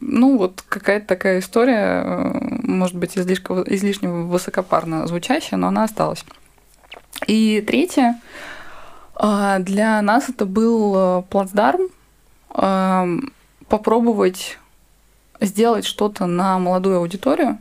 [0.00, 6.24] ну вот какая-то такая история, э, может быть, излишко, излишне высокопарно звучащая, но она осталась.
[7.26, 8.20] И третье,
[9.14, 11.88] а, для нас это был э, плацдарм
[13.68, 14.58] попробовать
[15.40, 17.58] сделать что-то на молодую аудиторию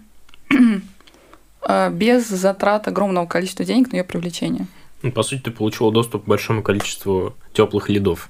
[1.91, 4.65] без затрат огромного количества денег на ее привлечение.
[5.01, 8.29] Ну, по сути, ты получила доступ к большому количеству теплых лидов.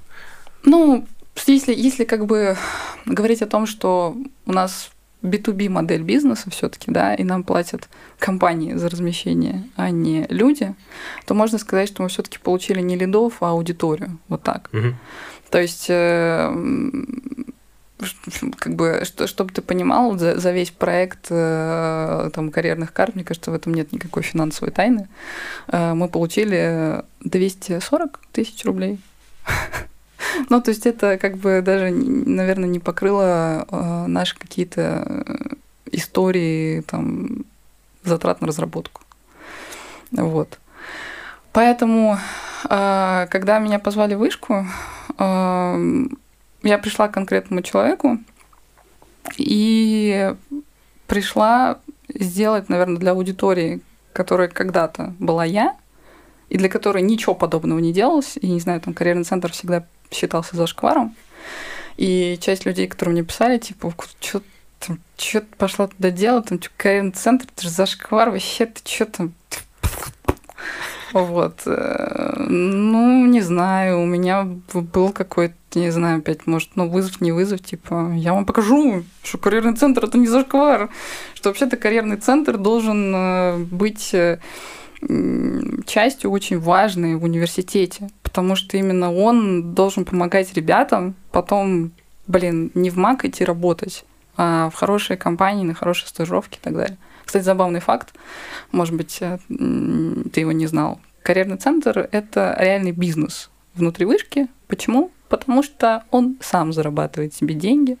[0.64, 1.06] Ну,
[1.46, 2.56] если, если как бы
[3.06, 4.90] говорить о том, что у нас
[5.22, 10.74] B2B модель бизнеса все-таки, да, и нам платят компании за размещение, а не люди,
[11.26, 14.18] то можно сказать, что мы все-таки получили не лидов, а аудиторию.
[14.28, 14.68] Вот так.
[14.72, 14.94] Угу.
[15.50, 16.54] То есть э,
[18.58, 23.24] как бы, что, чтобы ты понимал, за, за весь проект э, там, карьерных карт, мне
[23.24, 25.08] кажется, в этом нет никакой финансовой тайны,
[25.68, 28.98] э, мы получили 240 тысяч рублей.
[30.50, 35.22] Ну, то есть это как бы даже, наверное, не покрыло э, наши какие-то
[35.92, 37.44] истории там,
[38.04, 39.02] затрат на разработку.
[40.10, 40.58] Вот.
[41.52, 42.18] Поэтому,
[42.64, 44.66] когда меня позвали в вышку,
[46.62, 48.18] я пришла к конкретному человеку
[49.36, 50.34] и
[51.06, 53.80] пришла сделать, наверное, для аудитории,
[54.12, 55.76] которая когда-то была я,
[56.48, 60.56] и для которой ничего подобного не делалось, и, не знаю, там карьерный центр всегда считался
[60.56, 61.14] зашкваром.
[61.96, 64.42] И часть людей, которые мне писали, типа, что
[64.78, 69.34] там, что пошла туда делать, там, карьерный центр, это же зашквар, вообще, ты что там,
[71.12, 71.62] вот.
[71.66, 77.32] Э, ну, не знаю, у меня был какой-то, не знаю, опять, может, ну, вызов, не
[77.32, 80.88] вызов, типа, я вам покажу, что карьерный центр– это не зашквар,
[81.34, 84.38] что вообще-то карьерный центр должен э, быть э,
[85.86, 91.92] частью очень важной в университете, потому что именно он должен помогать ребятам потом,
[92.26, 94.04] блин, не в МАК идти работать,
[94.36, 96.98] а в хорошие компании, на хорошие стажировки и так далее.
[97.24, 98.14] Кстати, забавный факт,
[98.72, 101.00] может быть, э, ты его не знал.
[101.22, 104.48] Карьерный центр– это реальный бизнес внутри вышки.
[104.66, 105.10] Почему?
[105.28, 107.96] Потому что он сам зарабатывает себе деньги,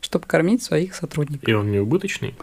[0.00, 1.48] чтобы кормить своих сотрудников.
[1.48, 2.34] И он не убыточный?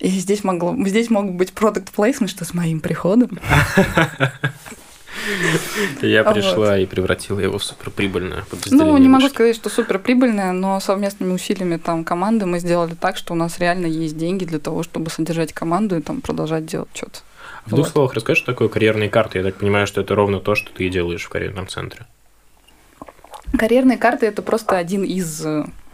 [0.00, 3.38] И здесь, могло, здесь мог быть продукт плейсмент, что с моим приходом.
[6.02, 8.92] Я пришла и превратила его в суперприбыльное подразделение.
[8.92, 13.32] Ну, не могу сказать, что суперприбыльное, но совместными усилиями там команды мы сделали так, что
[13.32, 17.20] у нас реально есть деньги для того, чтобы содержать команду и там продолжать делать что-то.
[17.66, 19.38] В двух словах расскажи, что такое карьерные карты.
[19.38, 22.06] Я так понимаю, что это ровно то, что ты делаешь в карьерном центре.
[23.58, 25.44] Карьерные карты– это просто один из,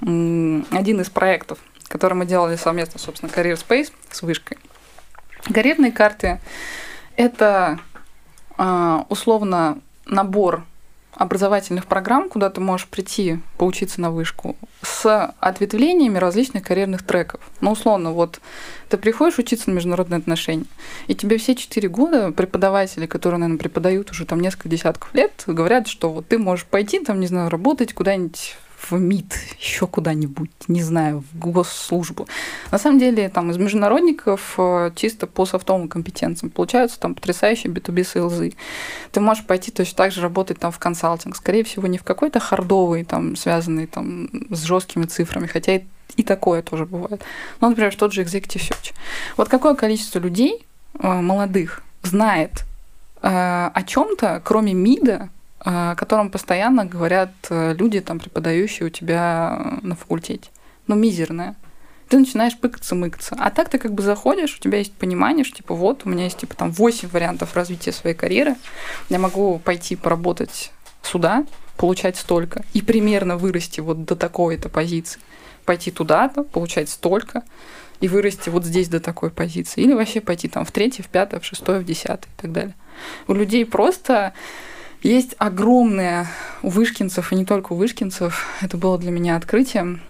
[0.01, 4.59] один из проектов, который мы делали совместно, собственно, Career Space с вышкой.
[5.53, 6.41] Карьерные карты–
[7.17, 7.79] это
[8.57, 10.65] а, условно набор
[11.15, 17.41] образовательных программ, куда ты можешь прийти, поучиться на вышку, с ответвлениями различных карьерных треков.
[17.61, 18.41] Ну, условно, вот
[18.89, 20.67] ты приходишь учиться на международные отношения,
[21.07, 25.89] и тебе все четыре года преподаватели, которые, наверное, преподают уже там несколько десятков лет, говорят,
[25.89, 30.83] что вот ты можешь пойти там, не знаю, работать куда-нибудь в МИД, еще куда-нибудь, не
[30.83, 32.27] знаю, в госслужбу.
[32.71, 38.05] На самом деле, там из международников э, чисто по софтовым компетенциям получаются там потрясающие B2B
[38.05, 38.55] сейлзы.
[39.13, 41.37] Ты можешь пойти точно так же работать там в консалтинг.
[41.37, 45.83] Скорее всего, не в какой-то хардовый, там, связанный там с жесткими цифрами, хотя и,
[46.17, 47.23] и такое тоже бывает.
[47.61, 48.93] Ну, например, тот же Executive Search.
[49.37, 50.65] Вот какое количество людей
[50.99, 52.65] э, молодых знает
[53.23, 55.29] э, о чем-то, кроме МИДа,
[55.61, 60.51] о котором постоянно говорят э, люди, там, преподающие у тебя на факультете.
[60.87, 61.55] Ну, мизерная.
[62.09, 63.37] Ты начинаешь пыкаться-мыкаться.
[63.39, 66.25] А так ты как бы заходишь, у тебя есть понимание, что типа вот, у меня
[66.25, 68.57] есть типа там 8 вариантов развития своей карьеры.
[69.11, 71.45] Я могу пойти поработать сюда,
[71.77, 75.21] получать столько, и примерно вырасти вот до такой-то позиции.
[75.67, 77.43] Пойти туда-то, получать столько,
[78.01, 79.83] и вырасти вот здесь до такой позиции.
[79.83, 82.75] Или вообще пойти там в третье, в пятое, в шестое, в десятое и так далее.
[83.29, 84.33] У людей просто
[85.03, 86.29] есть огромное
[86.63, 90.01] у вышкинцев, и не только у вышкинцев, это было для меня открытием,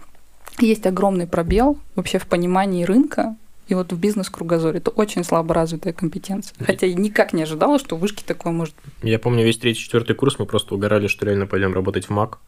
[0.59, 3.37] есть огромный пробел вообще в понимании рынка,
[3.69, 6.57] и вот в бизнес-кругозоре это очень слабо развитая компетенция.
[6.59, 10.17] Хотя я никак не ожидала, что в вышке такое может Я помню весь третий, четвертый
[10.17, 12.41] курс мы просто угорали, что реально пойдем работать в МАК.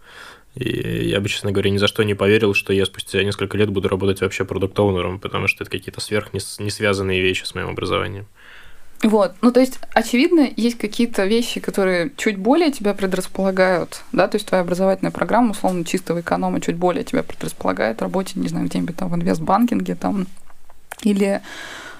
[0.57, 3.71] И я бы, честно говоря, ни за что не поверил, что я спустя несколько лет
[3.71, 8.27] буду работать вообще продукт-оунером, потому что это какие-то сверх не связанные вещи с моим образованием.
[9.03, 14.37] Вот, ну то есть, очевидно, есть какие-то вещи, которые чуть более тебя предрасполагают, да, то
[14.37, 18.97] есть твоя образовательная программа, условно, чистого эконома чуть более тебя предрасполагает работе, не знаю, где-нибудь
[18.97, 20.29] там в инвестбанкинге там,
[21.03, 21.41] или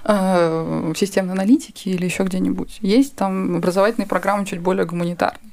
[0.05, 2.79] э, в системной аналитике или еще где-нибудь.
[2.83, 5.51] Есть там образовательные программы чуть более гуманитарные.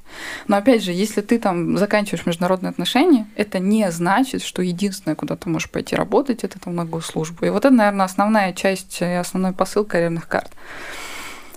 [0.47, 5.35] Но опять же, если ты там заканчиваешь международные отношения, это не значит, что единственное, куда
[5.35, 7.45] ты можешь пойти работать, это там на госслужбу.
[7.45, 10.51] И вот это, наверное, основная часть и основной посыл карьерных карт.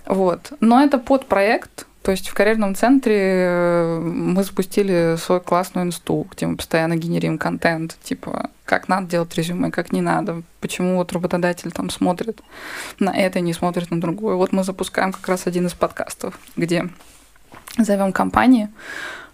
[0.05, 0.53] Вот.
[0.59, 6.45] Но это подпроект, то есть в карьерном центре э, мы запустили свой классную инсту, где
[6.45, 11.71] мы постоянно генерим контент, типа, как надо делать резюме, как не надо, почему вот работодатель
[11.71, 12.41] там смотрит
[12.99, 14.35] на это, не смотрит на другое.
[14.35, 16.89] Вот мы запускаем как раз один из подкастов, где
[17.77, 18.67] зовем компании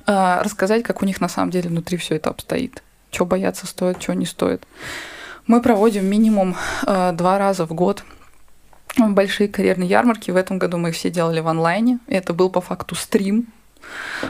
[0.05, 3.99] э, рассказать, как у них на самом деле внутри все это обстоит, что бояться стоит,
[3.99, 4.63] что не стоит.
[5.47, 6.55] Мы проводим минимум
[6.85, 8.03] э, два раза в год
[8.97, 10.31] большие карьерные ярмарки.
[10.31, 11.99] В этом году мы их все делали в онлайне.
[12.07, 13.47] Это был по факту стрим,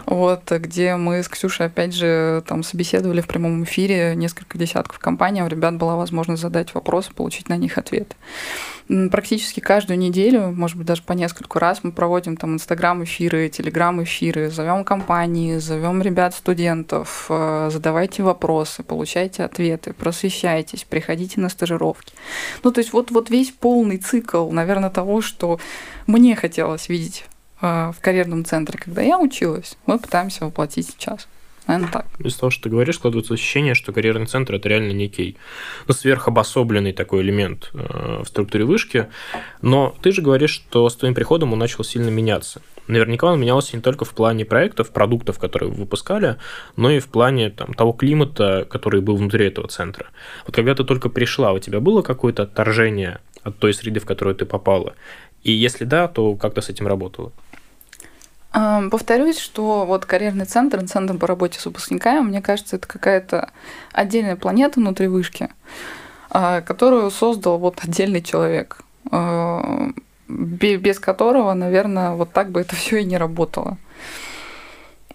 [0.05, 5.41] вот, где мы с Ксюшей, опять же, там собеседовали в прямом эфире несколько десятков компаний,
[5.41, 8.15] а у ребят была возможность задать вопросы, получить на них ответ.
[9.11, 14.83] Практически каждую неделю, может быть, даже по нескольку раз мы проводим там инстаграм-эфиры, телеграм-эфиры, зовем
[14.83, 22.13] компании, зовем ребят-студентов, э, задавайте вопросы, получайте ответы, просвещайтесь, приходите на стажировки.
[22.63, 25.59] Ну, то есть вот, вот весь полный цикл, наверное, того, что
[26.07, 27.25] мне хотелось видеть
[27.61, 31.27] в карьерном центре, когда я училась, мы пытаемся воплотить сейчас.
[31.69, 32.07] Наверное, так.
[32.17, 35.37] Из того, что ты говоришь, складывается ощущение, что карьерный центр– это реально некий
[35.87, 39.07] ну, сверхобособленный такой элемент э, в структуре вышки.
[39.61, 42.63] Но ты же говоришь, что с твоим приходом он начал сильно меняться.
[42.87, 46.37] Наверняка он менялся не только в плане проектов, продуктов, которые вы выпускали,
[46.75, 50.07] но и в плане там, того климата, который был внутри этого центра.
[50.47, 54.35] Вот когда ты только пришла, у тебя было какое-то отторжение от той среды, в которую
[54.35, 54.95] ты попала?
[55.43, 57.31] И если да, то как ты с этим работала?
[58.51, 63.51] Повторюсь, что вот карьерный центр, центр по работе с выпускниками, мне кажется, это какая-то
[63.91, 65.49] отдельная планета внутри вышки,
[66.31, 68.81] а, которую создал вот отдельный человек,
[69.11, 69.91] а,
[70.27, 73.77] без которого, наверное, вот так бы это все и не работало.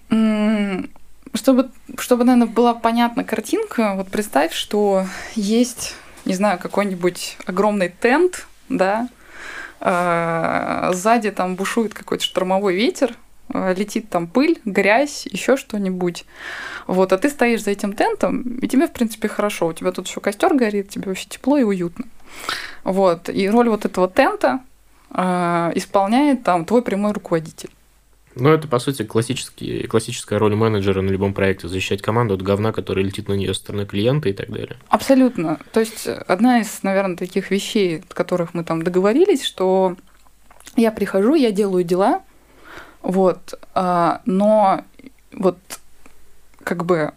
[0.08, 8.46] Чтобы, чтобы, наверное, была понятна картинка, вот представь, что есть, не знаю, какой-нибудь огромный тент,
[8.68, 9.08] да,
[9.80, 16.24] а, сзади там бушует какой-то штормовой ветер, Э, летит там пыль, грязь, еще что-нибудь.
[16.86, 19.68] Вот, а ты стоишь за этим тентом, и тебе, в принципе, хорошо.
[19.68, 22.06] У тебя тут еще костер горит, тебе вообще тепло и уютно.
[22.82, 24.60] Вот, и роль вот этого тента
[25.10, 27.70] э, исполняет там твой прямой руководитель.
[28.36, 31.68] Ну, это, по сути, классический, классическая роль менеджера на любом проекте.
[31.68, 34.76] Защищать команду от говна, который летит на нее со стороны клиента и так далее.
[34.88, 35.60] Абсолютно.
[35.72, 39.96] То есть, одна из, наверное, таких вещей, от которых мы там договорились, что
[40.74, 42.22] я прихожу, я делаю дела,
[43.04, 43.60] вот.
[43.74, 44.82] А, но
[45.32, 45.58] вот
[46.64, 47.12] как бы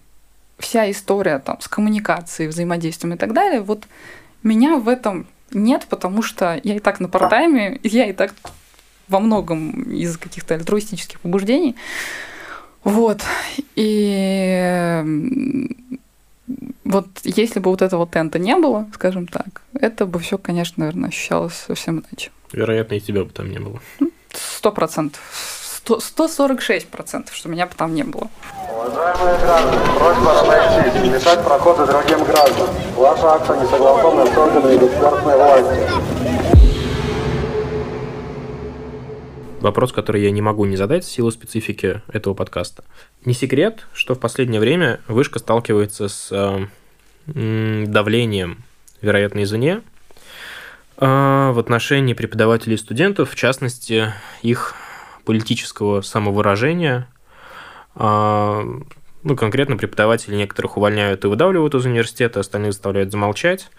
[0.59, 3.85] вся история там с коммуникацией, взаимодействием и так далее, вот
[4.43, 8.33] меня в этом нет, потому что я и так на партайме, я и так
[9.07, 11.75] во многом из каких-то альтруистических побуждений.
[12.83, 13.21] Вот.
[13.75, 15.03] И
[16.83, 21.09] вот если бы вот этого тента не было, скажем так, это бы все, конечно, наверное,
[21.09, 22.31] ощущалось совсем иначе.
[22.51, 23.79] Вероятно, и тебя бы там не было.
[24.33, 25.57] Сто процентов.
[25.99, 28.29] 146 процентов, что меня бы там не было.
[28.69, 32.75] Уважаемые граждане, просьба разойтись, не мешать проходу другим гражданам.
[32.95, 36.27] Ваша акция не согласована с органами государственной власти.
[39.59, 42.83] Вопрос, который я не могу не задать в силу специфики этого подкаста.
[43.25, 46.67] Не секрет, что в последнее время вышка сталкивается с э,
[47.25, 48.63] давлением,
[49.01, 49.81] вероятно, извне,
[50.97, 51.05] э,
[51.51, 54.13] в отношении преподавателей и студентов, в частности,
[54.43, 54.75] их
[55.28, 57.09] политического самовыражения.
[59.24, 63.70] Ну, конкретно преподаватели некоторых увольняют и выдавливают из университета, остальных заставляют замолчать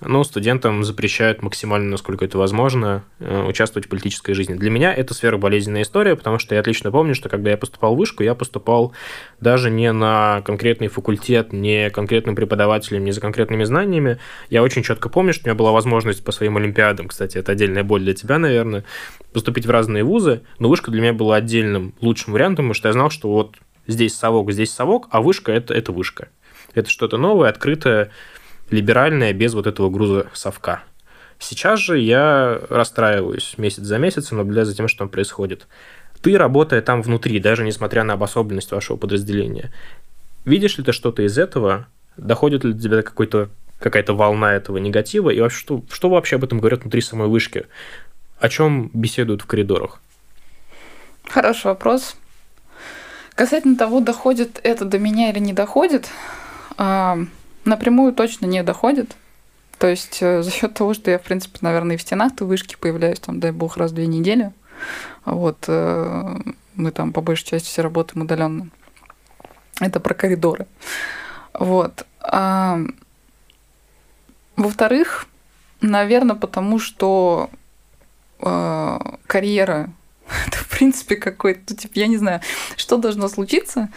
[0.00, 4.54] но студентам запрещают максимально, насколько это возможно, э, участвовать в политической жизни.
[4.54, 7.94] Для меня это сфера болезненная история, потому что я отлично помню, что когда я поступал
[7.94, 8.92] в вышку, я поступал
[9.40, 14.18] даже не на конкретный факультет, не конкретным преподавателем, не за конкретными знаниями.
[14.50, 17.84] Я очень четко помню, что у меня была возможность по своим олимпиадам, кстати, это отдельная
[17.84, 18.84] боль для тебя, наверное,
[19.32, 22.92] поступить в разные вузы, но вышка для меня была отдельным лучшим вариантом, потому что я
[22.92, 23.56] знал, что вот
[23.86, 26.28] здесь совок, здесь совок, а вышка это, это вышка.
[26.74, 28.10] Это что-то новое, открытое,
[28.70, 30.82] либеральная, без вот этого груза совка.
[31.38, 35.66] Сейчас же я расстраиваюсь месяц за месяцем, наблюдая за тем, что там происходит.
[36.22, 39.72] Ты, работая там внутри, даже несмотря на обособленность вашего подразделения,
[40.44, 41.86] видишь ли ты что-то из этого?
[42.16, 45.30] Доходит ли до тебя какой-то какая-то волна этого негатива?
[45.30, 47.66] И вообще, что, что вообще об этом говорят внутри самой вышки?
[48.38, 50.00] О чем беседуют в коридорах?
[51.28, 52.16] Хороший вопрос.
[53.34, 56.08] Касательно того, доходит это до меня или не доходит,
[56.76, 57.18] а,
[57.64, 59.16] Напрямую точно не доходит.
[59.78, 62.76] То есть э, за счет того, что я, в принципе, наверное, и в стенах-то вышки
[62.78, 64.52] появляюсь, там, дай бог, раз в две недели.
[65.24, 66.36] Вот э,
[66.74, 68.68] мы там по большей части все работаем удаленно.
[69.80, 70.66] Это про коридоры.
[71.54, 72.06] Вот.
[72.20, 72.80] А,
[74.56, 75.26] во-вторых,
[75.80, 77.50] наверное, потому что
[78.40, 79.90] э, карьера
[80.46, 82.40] это, в принципе, какой-то, ну, типа, я не знаю,
[82.76, 83.88] что должно случиться,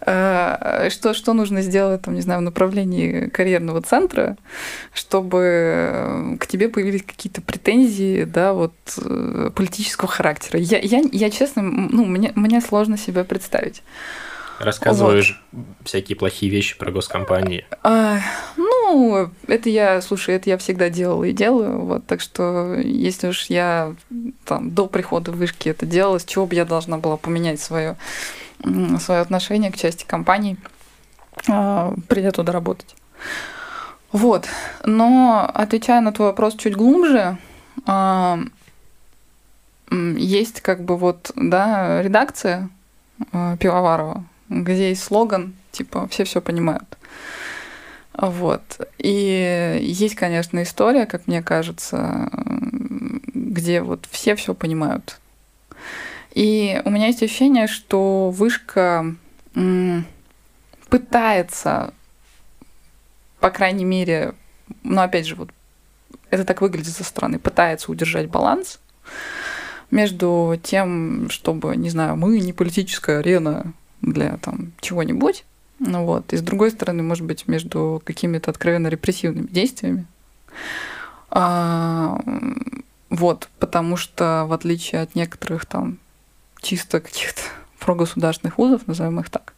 [0.00, 4.36] э, что, что нужно сделать, там, не знаю, в направлении карьерного центра,
[4.92, 10.58] чтобы э, к тебе появились какие-то претензии, да, вот, э, политического характера.
[10.58, 13.82] Я, я, я честно, ну, мне, мне сложно себе представить.
[14.60, 15.64] Рассказываешь вот.
[15.84, 17.64] всякие плохие вещи про госкомпании.
[17.82, 18.18] А,
[18.58, 21.80] ну, это я, слушай, это я всегда делала и делаю.
[21.80, 23.94] Вот, так что, если уж я
[24.44, 27.96] там до прихода вышки это делала, с чего бы я должна была поменять свое,
[29.00, 30.58] свое отношение к части компании,
[31.48, 32.94] а, придя туда работать.
[34.12, 34.46] Вот.
[34.84, 37.38] Но отвечая на твой вопрос чуть глубже,
[37.86, 38.40] а,
[39.90, 42.68] есть как бы вот, да, редакция
[43.32, 46.98] а, Пивоварова, где есть слоган, типа, все все понимают.
[48.12, 48.62] Вот.
[48.98, 52.28] И есть, конечно, история, как мне кажется,
[53.32, 55.18] где вот все все понимают.
[56.34, 59.14] И у меня есть ощущение, что вышка
[60.88, 61.94] пытается,
[63.38, 64.34] по крайней мере,
[64.82, 65.50] ну опять же, вот
[66.30, 68.80] это так выглядит со стороны, пытается удержать баланс
[69.90, 73.72] между тем, чтобы, не знаю, мы не политическая арена,
[74.02, 75.44] для там чего-нибудь.
[75.78, 76.32] Ну вот.
[76.32, 80.06] И с другой стороны, может быть, между какими-то откровенно репрессивными действиями.
[81.30, 82.20] А,
[83.08, 85.98] вот, потому что в отличие от некоторых там
[86.60, 87.40] чисто каких-то
[87.78, 89.54] прогосударственных вузов, назовем их так,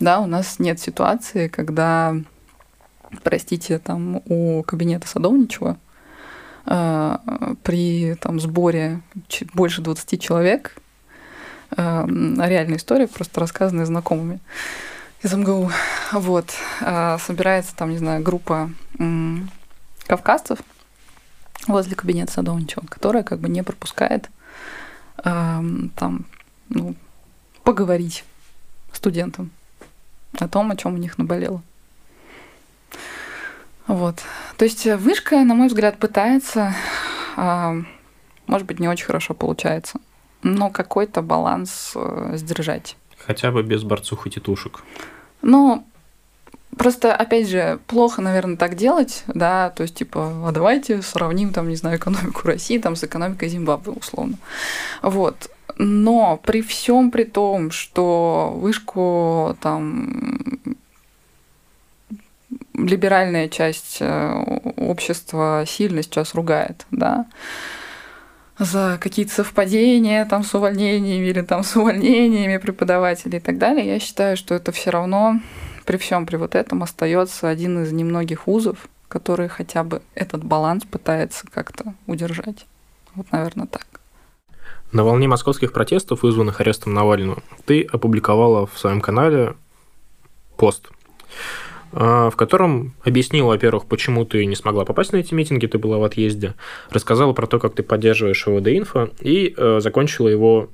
[0.00, 2.16] да, у нас нет ситуации, когда,
[3.22, 5.76] простите, там у кабинета Садовничего
[6.66, 7.16] э,
[7.62, 9.00] при там сборе
[9.54, 10.76] больше 20 человек
[11.70, 14.40] реальная история, просто рассказанная знакомыми
[15.24, 15.70] из МГУ.
[16.12, 16.52] Вот.
[16.80, 18.70] Э, собирается там, не знаю, группа
[20.06, 20.58] кавказцев
[21.66, 24.28] возле кабинета Садовничего, которая как бы не пропускает
[25.24, 25.62] э,
[25.96, 26.26] там,
[26.68, 26.94] ну,
[27.62, 28.24] поговорить
[28.92, 29.50] студентам
[30.38, 31.62] о том, о чем у них наболело.
[33.86, 34.22] Вот.
[34.56, 36.74] То есть вышка, на мой взгляд, пытается,
[37.36, 37.82] э,
[38.46, 39.98] может быть, не очень хорошо получается
[40.44, 42.96] но какой-то баланс э, сдержать.
[43.18, 44.82] Хотя бы без борцух и тетушек.
[45.42, 45.84] Ну,
[46.76, 51.68] Просто, опять же, плохо, наверное, так делать, да, то есть, типа, а давайте сравним, там,
[51.68, 54.38] не знаю, экономику России там, с экономикой Зимбабве, условно.
[55.00, 55.50] Вот.
[55.78, 60.58] Но при всем при том, что вышку там
[62.74, 64.32] либеральная часть э,
[64.76, 67.26] общества сильно сейчас ругает, да,
[68.58, 73.86] за какие-то совпадения там с увольнениями или там с увольнениями преподавателей и так далее.
[73.86, 75.40] Я считаю, что это все равно
[75.84, 80.84] при всем при вот этом остается один из немногих вузов, который хотя бы этот баланс
[80.84, 82.66] пытается как-то удержать.
[83.14, 83.86] Вот, наверное, так.
[84.92, 89.54] На волне московских протестов, вызванных арестом Навального, ты опубликовала в своем канале
[90.56, 90.88] пост,
[91.94, 96.04] в котором объяснила, во-первых, почему ты не смогла попасть на эти митинги, ты была в
[96.04, 96.54] отъезде,
[96.90, 100.70] рассказала про то, как ты поддерживаешь ОВД-инфо, и э, закончила его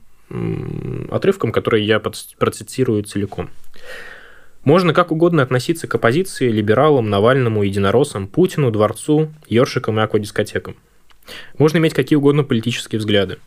[1.11, 3.51] отрывком, который я процитирую целиком.
[4.64, 10.77] Можно как угодно относиться к оппозиции, либералам, Навальному, единороссам, Путину, Дворцу, Ёршикам и аквадискотекам.
[11.59, 13.39] Можно иметь какие угодно политические взгляды.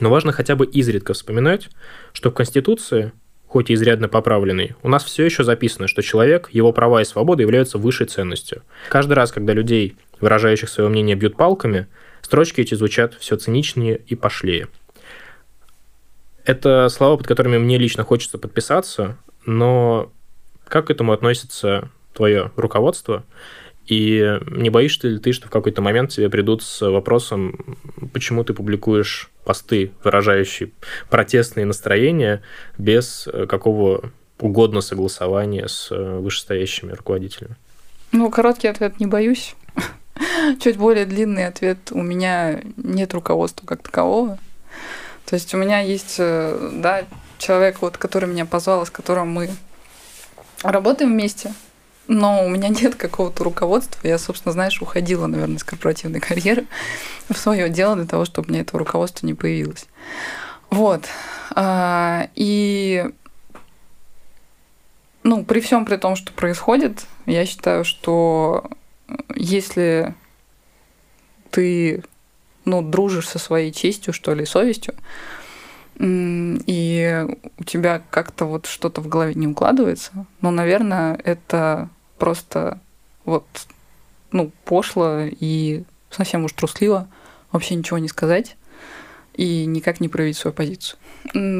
[0.00, 1.68] Но важно хотя бы изредка вспоминать,
[2.12, 3.12] что в Конституции,
[3.50, 7.42] хоть и изрядно поправленной, у нас все еще записано, что человек, его права и свободы
[7.42, 8.62] являются высшей ценностью.
[8.88, 11.88] Каждый раз, когда людей, выражающих свое мнение, бьют палками,
[12.22, 14.68] строчки эти звучат все циничнее и пошлее.
[16.44, 20.12] Это слова, под которыми мне лично хочется подписаться, но
[20.68, 23.24] как к этому относится твое руководство?
[23.86, 27.76] И не боишься ли ты, что в какой-то момент тебе придут с вопросом,
[28.12, 30.70] почему ты публикуешь посты, выражающие
[31.08, 32.42] протестные настроения,
[32.78, 37.56] без какого угодно согласования с вышестоящими руководителями?
[38.12, 39.54] Ну, короткий ответ– не боюсь.
[40.60, 44.38] Чуть более длинный ответ– у меня нет руководства как такового.
[45.26, 47.04] То есть у меня есть, э, да,
[47.38, 49.50] человек, вот, который меня позвал, с которым мы
[50.62, 51.54] работаем вместе,
[52.10, 54.06] но у меня нет какого-то руководства.
[54.06, 56.66] Я, собственно, знаешь, уходила, наверное, из корпоративной карьеры
[57.28, 59.86] в свое дело для того, чтобы у меня этого руководства не появилось.
[60.70, 61.04] Вот.
[61.54, 63.08] А, и
[65.22, 68.68] ну, при всем при том, что происходит, я считаю, что
[69.36, 70.14] если
[71.50, 72.02] ты
[72.64, 74.94] ну, дружишь со своей честью, что ли, совестью,
[76.00, 77.26] и
[77.58, 81.88] у тебя как-то вот что-то в голове не укладывается, ну, наверное, это
[82.20, 82.78] просто
[83.24, 83.46] вот,
[84.30, 87.08] ну, пошло и совсем уж трусливо
[87.50, 88.56] вообще ничего не сказать
[89.34, 90.98] и никак не проявить свою позицию.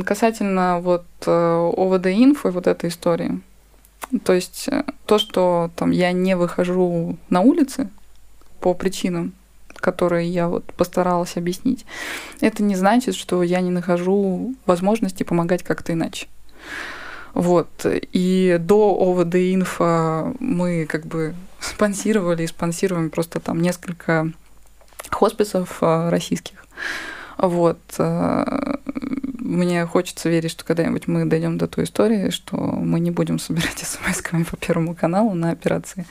[0.04, 3.40] Касательно вот э, ОВД-инфо и вот этой истории,
[4.24, 7.88] то есть э, то, что там я не выхожу на улицы
[8.60, 9.32] по причинам,
[9.76, 11.86] которые я вот постаралась объяснить,
[12.40, 16.26] это не значит, что я не нахожу возможности помогать как-то иначе.
[17.34, 17.68] Вот.
[17.84, 24.32] И до ОВД Инфо мы как бы спонсировали и спонсируем просто там несколько
[25.10, 26.64] хосписов э, российских.
[27.36, 27.80] Вот.
[27.98, 28.76] Э,
[29.38, 33.78] мне хочется верить, что когда-нибудь мы дойдем до той истории, что мы не будем собирать
[33.78, 36.06] смс-ками по Первому каналу на операции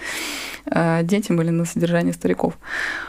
[0.66, 2.58] э, детям или на содержание стариков.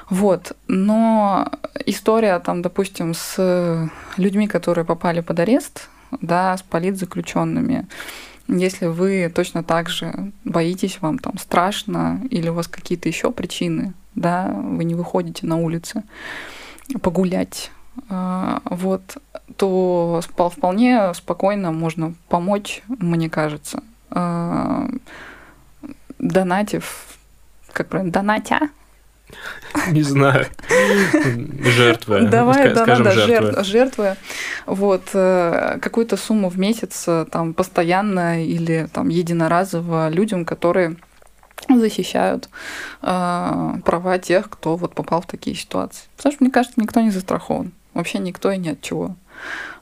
[0.08, 0.56] Вот.
[0.68, 1.50] Но
[1.86, 5.88] история там, допустим, с людьми, которые попали под арест,
[6.20, 7.86] да, с политзаключенными,
[8.48, 13.94] если вы точно так же боитесь, вам там страшно, или у вас какие-то еще причины,
[14.14, 16.02] да, вы не выходите на улицы
[17.00, 17.70] погулять,
[18.08, 19.18] а, вот,
[19.56, 24.88] то вполне спокойно можно помочь, мне кажется, а,
[26.18, 27.18] донатив,
[27.72, 28.70] как правильно, донатя,
[29.90, 30.46] не знаю.
[31.62, 32.28] Жертвы.
[32.28, 33.64] Давай, да, да, жертвы.
[33.64, 34.16] жертвы.
[34.66, 40.96] Вот, э, какую-то сумму в месяц э, там постоянно или там единоразово людям, которые
[41.68, 42.48] защищают
[43.02, 46.04] э, права тех, кто вот попал в такие ситуации.
[46.16, 47.72] Потому что, мне кажется, никто не застрахован.
[47.94, 49.16] Вообще никто и ни от чего.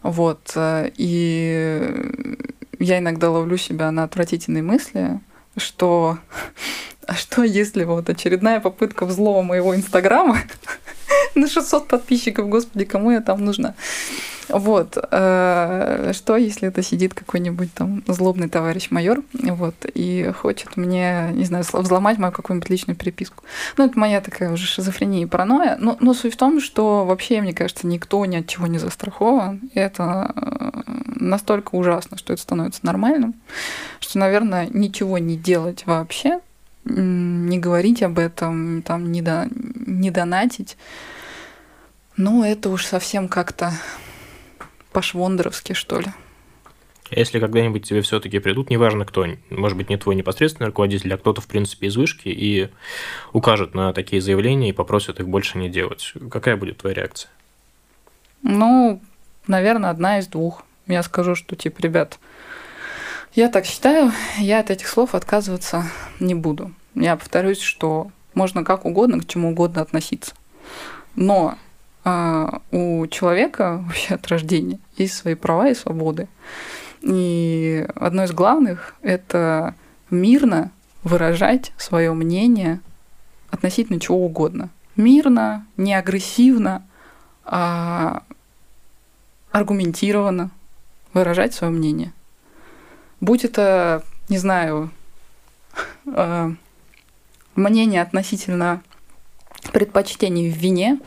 [0.02, 0.52] Вот.
[0.54, 1.92] Э, и
[2.78, 5.20] я иногда ловлю себя на отвратительные мысли,
[5.56, 6.18] что
[7.08, 10.36] а что если вот очередная попытка взлома моего инстаграма
[11.34, 13.74] на 600 подписчиков, господи, кому я там нужна?
[14.50, 14.98] Вот.
[15.10, 21.44] Э, что, если это сидит какой-нибудь там злобный товарищ майор, вот, и хочет мне, не
[21.44, 23.42] знаю, взломать мою какую-нибудь личную переписку.
[23.78, 25.78] Ну, это моя такая уже шизофрения и паранойя.
[25.80, 29.70] Но, но суть в том, что вообще, мне кажется, никто ни от чего не застрахован.
[29.72, 33.34] И это э, настолько ужасно, что это становится нормальным,
[33.98, 36.40] что, наверное, ничего не делать вообще
[36.84, 40.76] не говорить об этом, там, не, до, не донатить.
[42.16, 43.72] Ну, это уж совсем как-то
[44.92, 46.08] по-швондеровски, что ли.
[47.10, 51.18] А если когда-нибудь тебе все-таки придут, неважно кто, может быть, не твой непосредственный руководитель, а
[51.18, 52.68] кто-то, в принципе, из вышки, и
[53.32, 57.30] укажет на такие заявления и попросит их больше не делать, какая будет твоя реакция?
[58.42, 59.00] Ну,
[59.46, 60.64] наверное, одна из двух.
[60.86, 62.18] Я скажу, что, типа, ребят,
[63.34, 65.84] я так считаю, я от этих слов отказываться
[66.20, 66.72] не буду.
[66.94, 70.34] Я повторюсь, что можно как угодно к чему угодно относиться.
[71.14, 71.56] Но
[72.04, 76.28] а, у человека вообще от рождения есть свои права и свободы.
[77.02, 79.74] И одно из главных– это
[80.10, 80.70] мирно
[81.04, 82.80] выражать свое мнение
[83.50, 84.70] относительно чего угодно.
[84.96, 86.84] Мирно, не агрессивно,
[87.44, 88.22] а
[89.52, 90.50] аргументированно
[91.12, 92.12] выражать свое мнение.
[93.20, 94.90] Будь это, не знаю,
[96.06, 96.52] а,
[97.54, 98.82] мнение относительно
[99.72, 100.98] предпочтений в вине,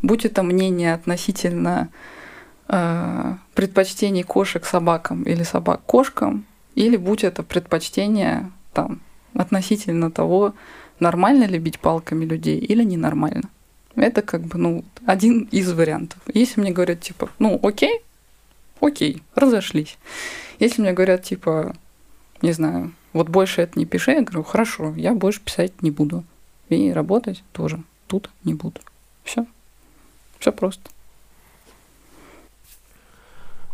[0.00, 1.88] будь это мнение относительно
[2.68, 6.44] э, предпочтений кошек собакам или собак кошкам,
[6.74, 9.00] или будь это предпочтение там,
[9.34, 10.54] относительно того,
[10.98, 13.48] нормально ли бить палками людей или ненормально.
[13.94, 16.18] Это как бы, ну, один из вариантов.
[16.32, 18.00] Если мне говорят, типа, ну, окей,
[18.80, 19.98] окей, разошлись.
[20.62, 21.74] Если мне говорят, типа,
[22.40, 26.22] не знаю, вот больше это не пиши, я говорю, хорошо, я больше писать не буду.
[26.68, 28.80] И работать тоже тут не буду.
[29.24, 29.44] Все.
[30.38, 30.88] Все просто.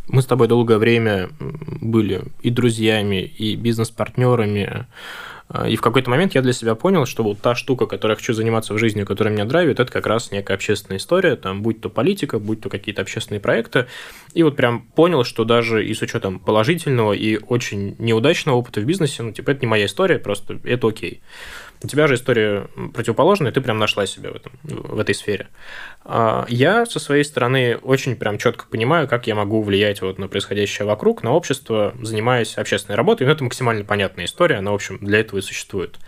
[0.07, 4.87] Мы с тобой долгое время были и друзьями, и бизнес-партнерами.
[5.67, 8.35] И в какой-то момент я для себя понял, что вот та штука, которой я хочу
[8.35, 11.89] заниматься в жизни, которая меня драйвит, это как раз некая общественная история, там, будь то
[11.89, 13.87] политика, будь то какие-то общественные проекты.
[14.35, 18.85] И вот прям понял, что даже и с учетом положительного и очень неудачного опыта в
[18.85, 21.23] бизнесе, ну, типа, это не моя история, просто это окей.
[21.83, 25.47] У тебя же история противоположная, ты прям нашла себя в, этом, в этой сфере.
[26.05, 30.27] А, я со своей стороны очень прям четко понимаю, как я могу влиять вот на
[30.27, 33.27] происходящее вокруг, на общество, занимаясь общественной работой.
[33.27, 35.99] Но это максимально понятная история, она, в общем, для этого и существует.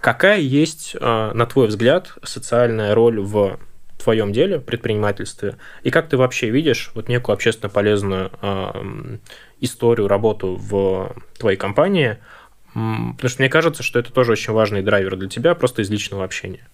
[0.00, 3.60] Какая есть, а, на твой взгляд, социальная роль в
[4.02, 9.16] твоем деле, предпринимательстве, и как ты вообще видишь вот некую общественно полезную э,
[9.60, 12.18] историю, работу в твоей компании–
[12.74, 16.24] Потому что мне кажется, что это тоже очень важный драйвер для тебя, просто из личного
[16.24, 16.66] общения.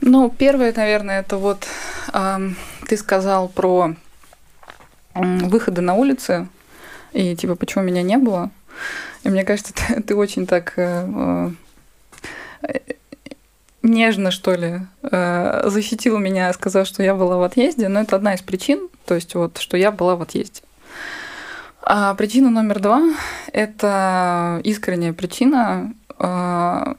[0.00, 1.66] Ну, первое, наверное, это вот
[2.12, 2.38] э,
[2.86, 3.94] ты сказал про
[5.14, 6.48] выходы на улицы,
[7.12, 8.50] и типа, почему меня не было.
[9.24, 11.50] И мне кажется, ты, ты очень так э,
[12.62, 12.78] э,
[13.82, 17.88] нежно, что ли, э, защитил меня, сказав, что я была в отъезде.
[17.88, 20.62] Но это одна из причин, то есть вот, что я была в отъезде.
[21.90, 23.02] А причина номер два–
[23.54, 26.96] это искренняя причина, а,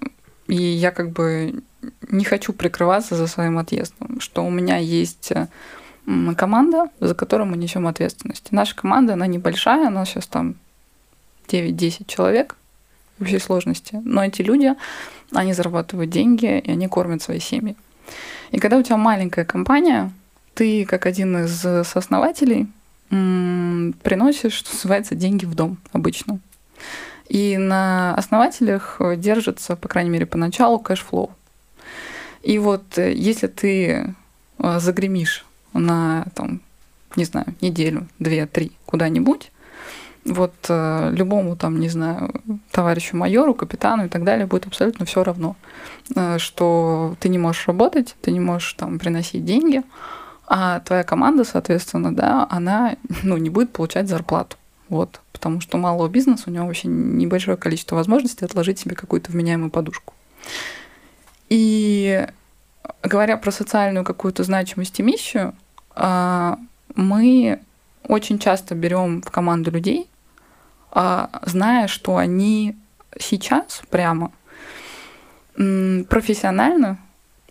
[0.48, 1.62] и я как бы
[2.10, 5.32] не хочу прикрываться за своим отъездом, что у меня есть
[6.36, 8.48] команда, за которую мы несем ответственность.
[8.50, 10.56] Наша команда, она небольшая, у нас сейчас там
[11.50, 12.56] 9-10 человек
[13.20, 14.74] в общей сложности, но эти люди,
[15.34, 17.76] они зарабатывают деньги, и они кормят свои семьи.
[18.50, 20.12] И когда у тебя маленькая компания,
[20.56, 22.70] ты как один из сооснователей–
[23.10, 26.40] приносишь, что называется, деньги в дом обычно.
[27.28, 31.32] И на основателях держится, по крайней мере, поначалу cash flow.
[32.42, 34.16] И вот э, если ты
[34.58, 36.62] э, загремишь на, там,
[37.16, 39.52] не знаю, неделю, две, три куда-нибудь,
[40.26, 42.34] вот э, любому там, не знаю,
[42.72, 45.56] товарищу майору, капитану и так далее будет абсолютно все равно,
[46.38, 49.84] что ты не можешь работать, ты не можешь там приносить деньги,
[50.52, 54.58] а твоя команда, соответственно, да, она ну, не будет получать зарплату.
[54.90, 59.32] Вот, потому что у малого бизнеса у него вообще небольшое количество возможностей отложить себе какую-то
[59.32, 60.16] вменяемую подушку.
[61.50, 62.28] И
[63.04, 65.54] говоря про социальную какую-то значимость и миссию,
[65.92, 66.58] а,
[66.96, 67.60] мы
[68.08, 70.10] очень часто берем в команду людей,
[70.92, 72.76] а, зная, что они
[73.20, 74.32] сейчас прямо
[75.54, 76.98] профессионально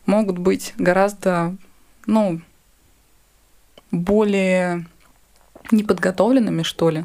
[0.06, 1.54] могут быть гораздо,
[2.06, 2.40] ну,
[3.90, 4.86] более
[5.70, 7.04] неподготовленными, что ли.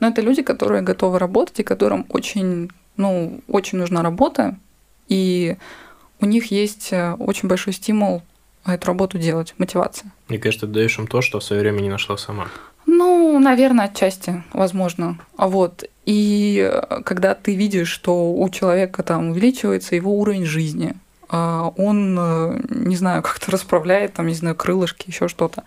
[0.00, 4.56] Но это люди, которые готовы работать и которым очень, ну, очень нужна работа,
[5.08, 5.56] и
[6.20, 8.22] у них есть э, очень большой стимул
[8.66, 10.12] эту работу делать, мотивация.
[10.28, 12.48] Мне кажется, ты даешь им то, что в свое время не нашла сама.
[12.86, 15.18] Ну, наверное, отчасти, возможно.
[15.36, 15.84] А вот.
[16.06, 20.94] И э, когда ты видишь, что у человека там увеличивается его уровень жизни,
[21.30, 25.64] он, э, не знаю, как-то расправляет, там, не знаю, крылышки, еще что-то.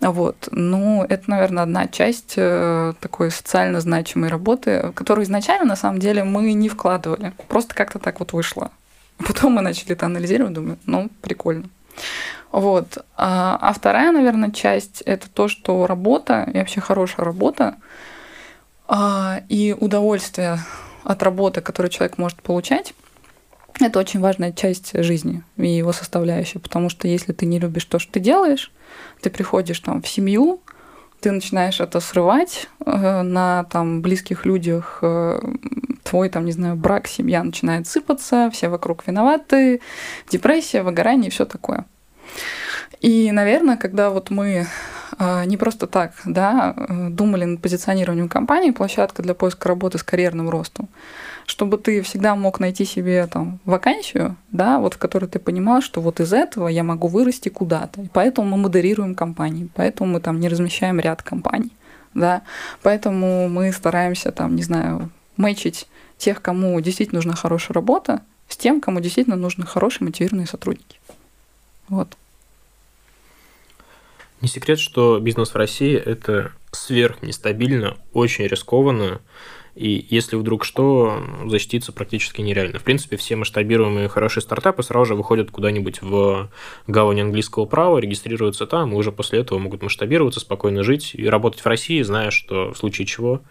[0.00, 0.48] Вот.
[0.50, 6.24] Ну, это, наверное, одна часть э, такой социально значимой работы, которую изначально, на самом деле,
[6.24, 7.34] мы не вкладывали.
[7.48, 8.70] Просто как-то так вот вышло.
[9.18, 11.68] Потом мы начали это анализировать, думаю, ну, прикольно.
[12.50, 13.04] Вот.
[13.16, 17.76] А, а вторая, наверное, часть– это то, что работа, и вообще хорошая работа,
[18.88, 20.58] а, и удовольствие
[21.04, 22.94] от работы, которое человек может получать–
[23.86, 27.98] это очень важная часть жизни и его составляющая, потому что если ты не любишь то,
[27.98, 28.72] что ты делаешь,
[29.20, 30.60] ты приходишь там в семью,
[31.20, 35.40] ты начинаешь это срывать э, на там близких людях, э,
[36.02, 39.80] твой там, не знаю, брак, семья начинает сыпаться, все вокруг виноваты,
[40.30, 41.84] депрессия, выгорание и все такое.
[43.00, 44.66] И, наверное, когда вот мы
[45.18, 46.74] а, не просто так, да,
[47.10, 50.88] думали над позиционированием компании, площадка для поиска работы с карьерным ростом,
[51.50, 56.00] чтобы ты всегда мог найти себе там вакансию, да, вот в которой ты понимал, что
[56.00, 58.02] вот из этого я могу вырасти куда-то.
[58.02, 61.72] И поэтому мы модерируем компании, поэтому мы там не размещаем ряд компаний,
[62.14, 62.42] да,
[62.82, 65.88] поэтому мы стараемся там, не знаю, мэчить
[66.18, 71.00] тех, кому действительно нужна хорошая работа, с тем, кому действительно нужны хорошие мотивированные сотрудники.
[71.88, 72.16] Вот.
[74.40, 79.20] Не секрет, что бизнес в России– это сверхнестабильно, очень рискованно,
[79.74, 82.78] и если вдруг что, защититься практически нереально.
[82.78, 86.50] В принципе, все масштабируемые хорошие стартапы сразу же выходят куда-нибудь в
[86.86, 91.60] гавань английского права, регистрируются там, и уже после этого могут масштабироваться, спокойно жить и работать
[91.60, 93.42] в России, зная, что в случае чего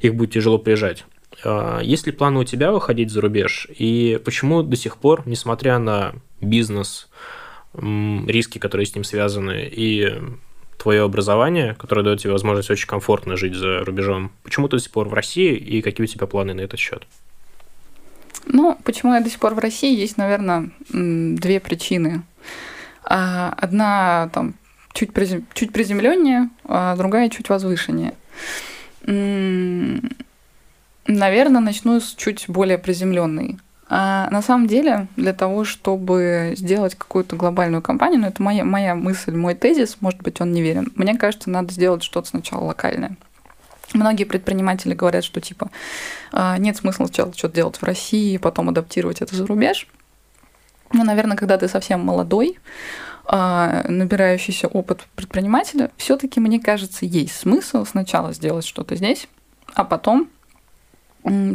[0.00, 1.04] их будет тяжело приезжать.
[1.44, 3.66] А, есть ли планы у тебя выходить за рубеж?
[3.76, 7.08] И почему до сих пор, несмотря на бизнес,
[7.74, 10.12] риски, которые с ним связаны, и
[10.78, 14.92] твое образование, которое дает тебе возможность очень комфортно жить за рубежом, почему ты до сих
[14.92, 17.06] пор в России и какие у тебя планы на этот счет?
[18.46, 22.22] Ну, почему я до сих пор в России, есть, наверное, две причины.
[23.02, 24.54] А, одна там
[24.92, 25.46] чуть, призем...
[25.54, 28.14] чуть приземленнее, а другая чуть возвышеннее.
[31.06, 33.58] Наверное, начну с чуть более приземленной.
[33.88, 38.94] А на самом деле, для того, чтобы сделать какую-то глобальную компанию, ну это моя, моя
[38.94, 40.92] мысль, мой тезис, может быть, он неверен.
[40.96, 43.16] Мне кажется, надо сделать что-то сначала локальное.
[43.92, 45.70] Многие предприниматели говорят, что типа
[46.32, 49.86] «А, нет смысла сначала что-то делать в России, потом адаптировать это за рубеж.
[50.92, 52.58] Ну, наверное, когда ты совсем молодой,
[53.26, 59.28] а, набирающийся опыт предпринимателя, все-таки, мне кажется, есть смысл сначала сделать что-то здесь,
[59.74, 60.28] а потом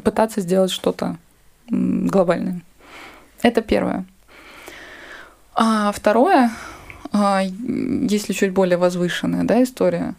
[0.03, 1.17] пытаться сделать что-то
[1.69, 2.61] глобальное.
[3.41, 4.05] Это первое.
[5.53, 6.51] А второе,
[7.11, 10.15] а, если чуть более возвышенная да, история,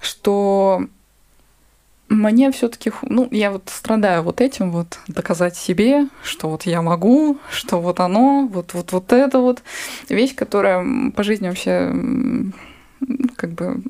[0.00, 0.86] что
[2.08, 7.38] мне все-таки, ну, я вот страдаю вот этим вот, доказать себе, что вот я могу,
[7.50, 9.62] что вот оно, вот, вот, вот это вот
[10.08, 11.92] вещь, которая по жизни вообще
[13.36, 13.82] как бы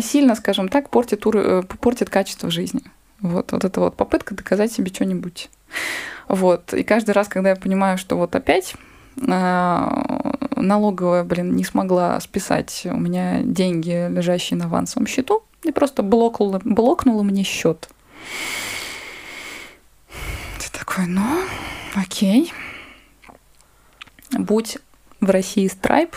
[0.00, 2.82] сильно, скажем так, портит, э, портит качество жизни.
[3.20, 5.50] Вот, вот это вот попытка доказать себе что-нибудь.
[6.28, 6.72] Вот.
[6.74, 8.74] И каждый раз, когда я понимаю, что вот опять
[9.28, 16.02] а, налоговая, блин, не смогла списать у меня деньги, лежащие на авансовом счету, и просто
[16.02, 17.88] блокнула, блокнула мне счет.
[20.58, 21.42] Ты такой, ну,
[21.94, 22.52] окей.
[24.32, 24.78] Будь
[25.20, 26.16] в России страйп,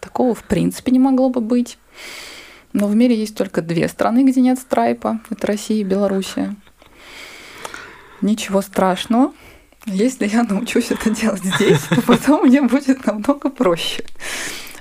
[0.00, 1.78] такого в принципе не могло бы быть.
[2.72, 5.20] Но в мире есть только две страны, где нет страйпа.
[5.30, 6.56] Это Россия и Белоруссия.
[8.20, 9.32] Ничего страшного.
[9.84, 14.04] Если я научусь это делать здесь, то потом мне будет намного проще.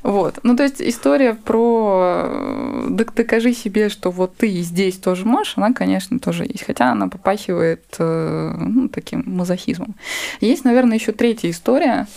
[0.03, 0.39] Вот.
[0.43, 5.53] Ну, то есть история про э, докажи себе, что вот ты и здесь тоже можешь,
[5.57, 6.63] она, конечно, тоже есть.
[6.63, 9.95] Хотя она попахивает э, ну, таким мазохизмом.
[10.39, 12.07] Есть, наверное, еще третья история.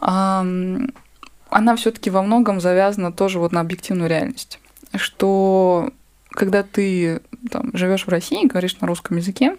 [0.00, 4.58] Она все-таки во многом завязана тоже вот на объективную реальность
[4.96, 5.90] что
[6.30, 7.20] когда ты
[7.50, 9.56] там, живешь в России, говоришь на русском языке,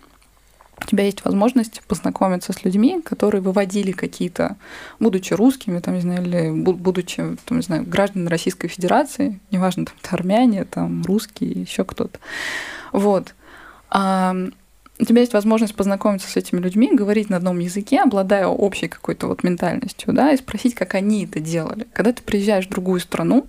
[0.83, 4.57] у тебя есть возможность познакомиться с людьми, которые выводили какие-то,
[4.99, 9.95] будучи русскими, там, не знаю, или будучи, там, не знаю, гражданами Российской Федерации, неважно, там,
[10.11, 12.19] армяне, там, русские, еще кто-то.
[12.91, 13.35] Вот.
[13.89, 14.35] А
[14.99, 19.27] у тебя есть возможность познакомиться с этими людьми, говорить на одном языке, обладая общей какой-то
[19.27, 21.87] вот ментальностью, да, и спросить, как они это делали.
[21.93, 23.45] Когда ты приезжаешь в другую страну,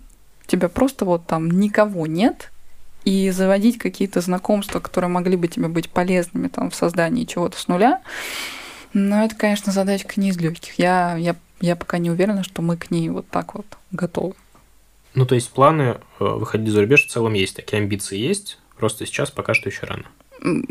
[0.47, 2.51] тебя просто вот там никого нет,
[3.05, 7.68] и заводить какие-то знакомства, которые могли бы тебе быть полезными там, в создании чего-то с
[7.68, 8.01] нуля,
[8.93, 10.78] но это, конечно, задачка не из легких.
[10.78, 14.34] Я, я, я пока не уверена, что мы к ней вот так вот готовы.
[15.14, 15.82] Ну, то есть планы
[16.20, 19.86] э, выходить за рубеж в целом есть, такие амбиции есть, просто сейчас пока что еще
[19.86, 20.05] рано.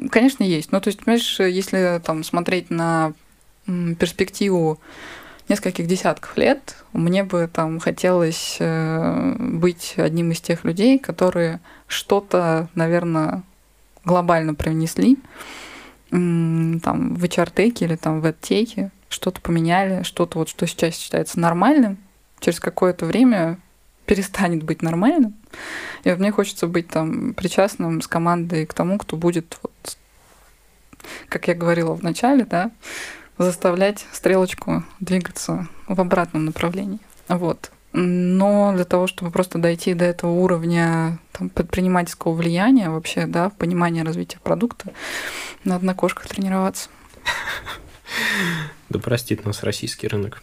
[0.09, 0.71] Конечно, есть.
[0.71, 3.13] Ну, то есть, понимаешь, если там смотреть на
[3.65, 4.79] перспективу
[5.51, 12.69] нескольких десятков лет мне бы там хотелось э, быть одним из тех людей, которые что-то,
[12.73, 13.43] наверное,
[14.05, 15.17] глобально привнесли
[16.09, 21.97] там в HR-теке или там в EdTech, что-то поменяли, что-то вот, что сейчас считается нормальным,
[22.39, 23.59] через какое-то время
[24.05, 25.35] перестанет быть нормальным.
[26.03, 29.97] И вот мне хочется быть там причастным с командой к тому, кто будет, вот,
[31.29, 32.71] как я говорила в начале, да,
[33.43, 36.99] заставлять стрелочку двигаться в обратном направлении.
[37.27, 37.71] Вот.
[37.93, 44.03] Но для того, чтобы просто дойти до этого уровня там, предпринимательского влияния, вообще, да, понимания
[44.03, 44.93] развития продукта,
[45.63, 46.89] надо на кошках тренироваться.
[48.89, 50.41] Да простит нас российский рынок.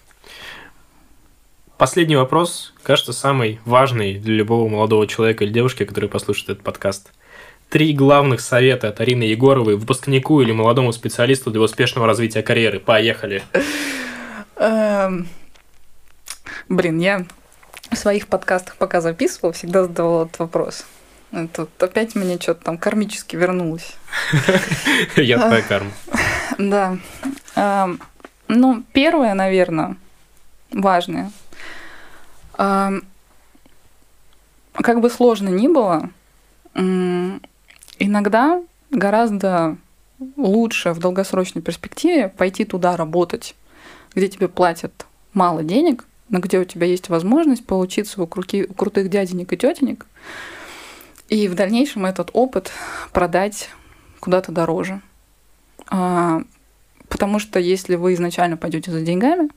[1.79, 7.13] Последний вопрос, кажется, самый важный для любого молодого человека или девушки, который послушает этот подкаст.
[7.69, 12.81] Три главных совета от Арины Егоровой выпускнику или молодому специалисту для успешного развития карьеры.
[12.81, 13.43] Поехали.
[14.57, 15.29] Эм,
[16.69, 17.27] блин, я
[17.91, 20.87] в своих подкастах пока записывала, всегда задавала этот вопрос.
[21.53, 23.97] Тут опять мне что-то там кармически вернулось.
[25.17, 25.93] Я твоя карма.
[26.57, 26.97] Да.
[27.55, 28.01] Эм,
[28.49, 29.97] ну, первое, наверное,
[30.73, 31.31] важное.
[32.57, 33.05] Эм,
[34.73, 36.09] как бы сложно ни было,
[37.99, 39.77] иногда гораздо
[40.37, 43.55] лучше в долгосрочной перспективе пойти туда работать,
[44.15, 48.75] где тебе платят мало денег, но где у тебя есть возможность поучиться у, крути, у
[48.75, 50.07] крутых дяденек и тетенек,
[51.29, 52.73] и в дальнейшем этот опыт
[53.13, 53.71] продать
[54.21, 55.01] куда-то дороже.
[55.89, 56.43] А,
[57.09, 59.49] потому что если вы изначально пойдете за деньгами,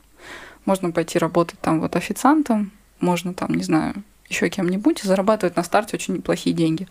[0.64, 2.70] можно пойти работать там вот официантом,
[3.00, 6.88] можно там, не знаю, еще кем-нибудь и зарабатывать на старте очень неплохие деньги.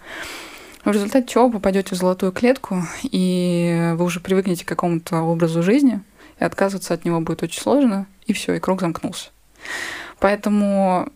[0.83, 6.01] В результате чего попадете в золотую клетку, и вы уже привыкнете к какому-то образу жизни,
[6.39, 9.29] и отказываться от него будет очень сложно, и все, и круг замкнулся.
[10.19, 11.07] Поэтому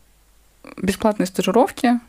[0.78, 2.00] бесплатные стажировки,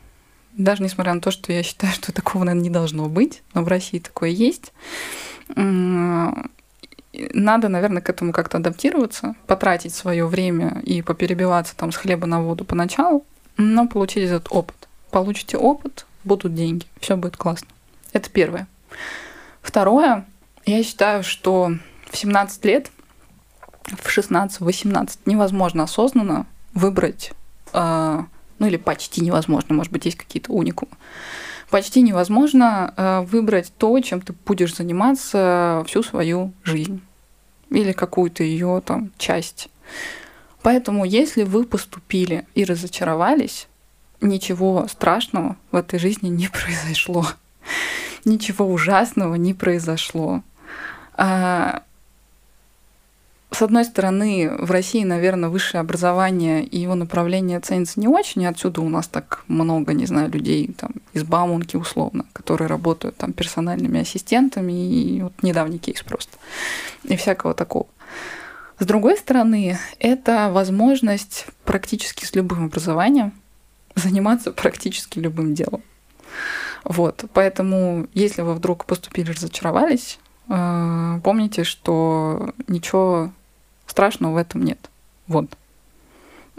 [0.53, 3.67] даже несмотря на то, что я считаю, что такого, наверное, не должно быть, но в
[3.67, 4.71] России такое есть,
[5.55, 12.41] надо, наверное, к этому как-то адаптироваться, потратить свое время и поперебиваться там с хлеба на
[12.41, 13.25] воду поначалу,
[13.57, 14.75] но получить этот опыт.
[15.09, 17.67] Получите опыт, будут деньги, все будет классно.
[18.13, 18.67] Это первое.
[19.61, 20.25] Второе,
[20.65, 21.71] я считаю, что
[22.09, 22.91] в 17 лет,
[23.85, 27.31] в 16-18 невозможно осознанно выбрать,
[27.73, 28.23] э,
[28.59, 30.91] ну или почти невозможно, может быть, есть какие-то уникумы.
[31.69, 37.01] Почти невозможно э, выбрать то, чем ты будешь заниматься всю свою жизнь
[37.69, 39.69] или какую-то ее там часть.
[40.61, 43.67] Поэтому, если вы поступили и разочаровались,
[44.21, 47.25] ничего страшного в этой жизни не произошло.
[48.25, 50.41] Ничего ужасного не произошло.
[51.15, 51.83] А,
[53.51, 58.45] с одной стороны, в России, наверное, высшее образование и его направление ценится не очень, и
[58.45, 63.33] отсюда у нас так много, не знаю, людей там, из Бауманки условно, которые работают там
[63.33, 66.37] персональными ассистентами, и вот недавний кейс просто,
[67.05, 67.87] и всякого такого.
[68.79, 73.33] С другой стороны, это возможность практически с любым образованием
[73.97, 75.81] заниматься практически любым делом.
[76.83, 80.19] Вот, поэтому, если вы вдруг поступили, разочаровались,
[80.49, 83.31] э, помните, что ничего
[83.87, 84.89] страшного в этом нет.
[85.27, 85.57] Вот.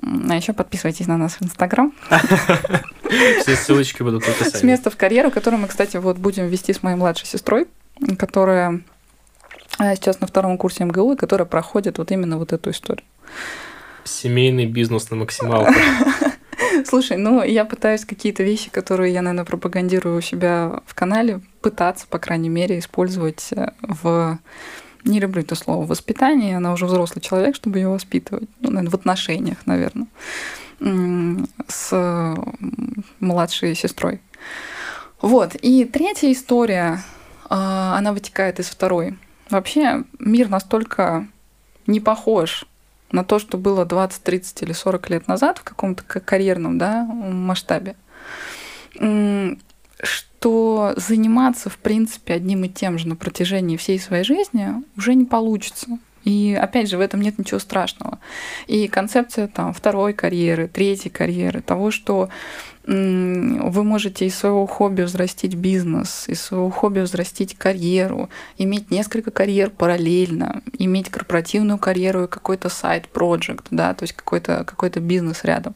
[0.03, 1.93] А еще подписывайтесь на нас в Инстаграм.
[3.41, 4.57] Все ссылочки будут в описании.
[4.59, 7.66] С места в карьеру, который мы, кстати, вот будем вести с моей младшей сестрой,
[8.18, 8.82] которая
[9.78, 13.05] э, сейчас на втором курсе МГУ, и которая проходит вот именно вот эту историю.
[14.05, 15.72] Семейный бизнес на максималку.
[16.86, 22.06] Слушай, ну я пытаюсь какие-то вещи, которые я, наверное, пропагандирую у себя в канале, пытаться,
[22.06, 24.38] по крайней мере, использовать э, в
[25.04, 28.94] не люблю это слово воспитание, она уже взрослый человек, чтобы ее воспитывать, ну, наверное, в
[28.94, 30.08] отношениях, наверное,
[31.68, 32.36] с
[33.20, 34.20] младшей сестрой.
[35.20, 35.54] Вот.
[35.54, 37.02] И третья история,
[37.48, 39.16] а, она вытекает из второй.
[39.50, 41.26] Вообще мир настолько
[41.86, 42.66] не похож
[43.12, 47.96] на то, что было 20, 30 или 40 лет назад в каком-то карьерном да, масштабе,
[50.02, 55.24] что заниматься, в принципе, одним и тем же на протяжении всей своей жизни уже не
[55.24, 55.98] получится.
[56.24, 58.18] И опять же, в этом нет ничего страшного.
[58.66, 62.28] И концепция там второй карьеры, третьей карьеры, того, что
[62.91, 69.68] вы можете из своего хобби взрастить бизнес, из своего хобби взрастить карьеру, иметь несколько карьер
[69.68, 75.74] параллельно, иметь корпоративную карьеру и какой-то сайт-проект, да, то есть какой-то какой бизнес рядом.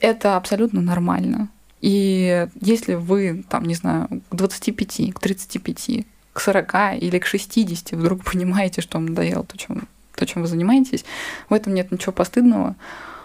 [0.00, 1.48] Это абсолютно нормально.
[1.82, 7.92] И если вы, там, не знаю, к 25, к 35, к 40 или к 60
[7.92, 11.04] вдруг понимаете, что вам надоело то, чем, то, чем вы занимаетесь,
[11.50, 12.76] в этом нет ничего постыдного.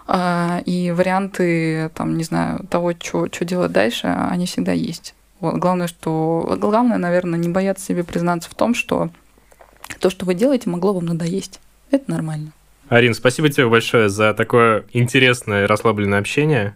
[0.08, 5.16] А, и варианты, там, не знаю, того, что делать дальше, они всегда есть.
[5.40, 5.56] Вот.
[5.56, 6.58] Главное, что...
[6.60, 9.10] Главное, наверное, не бояться себе признаться в том, что
[10.00, 11.60] то, что вы делаете, могло вам надоесть.
[11.92, 12.52] Это нормально.
[12.90, 16.76] Арин, спасибо тебе большое за такое интересное расслабленное общение.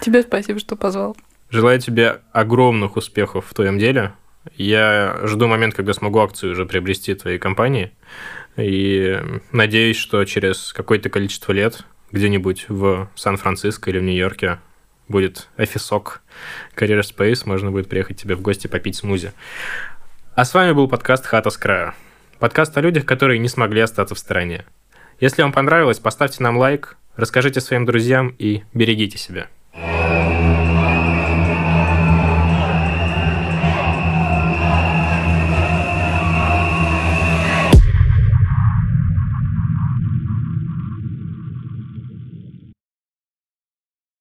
[0.00, 1.16] Тебе спасибо, что позвал.
[1.50, 4.12] Желаю тебе огромных успехов в твоем деле.
[4.56, 7.92] Я жду момент, когда смогу акцию уже приобрести твоей компании.
[8.56, 9.20] И
[9.52, 11.84] надеюсь, что через какое-то количество лет
[12.14, 14.60] где-нибудь в Сан-Франциско или в Нью-Йорке
[15.08, 16.22] будет офисок
[16.76, 19.32] Career Space, можно будет приехать тебе в гости попить смузи.
[20.36, 21.94] А с вами был подкаст «Хата с края».
[22.38, 24.64] Подкаст о людях, которые не смогли остаться в стороне.
[25.18, 29.48] Если вам понравилось, поставьте нам лайк, расскажите своим друзьям и берегите себя.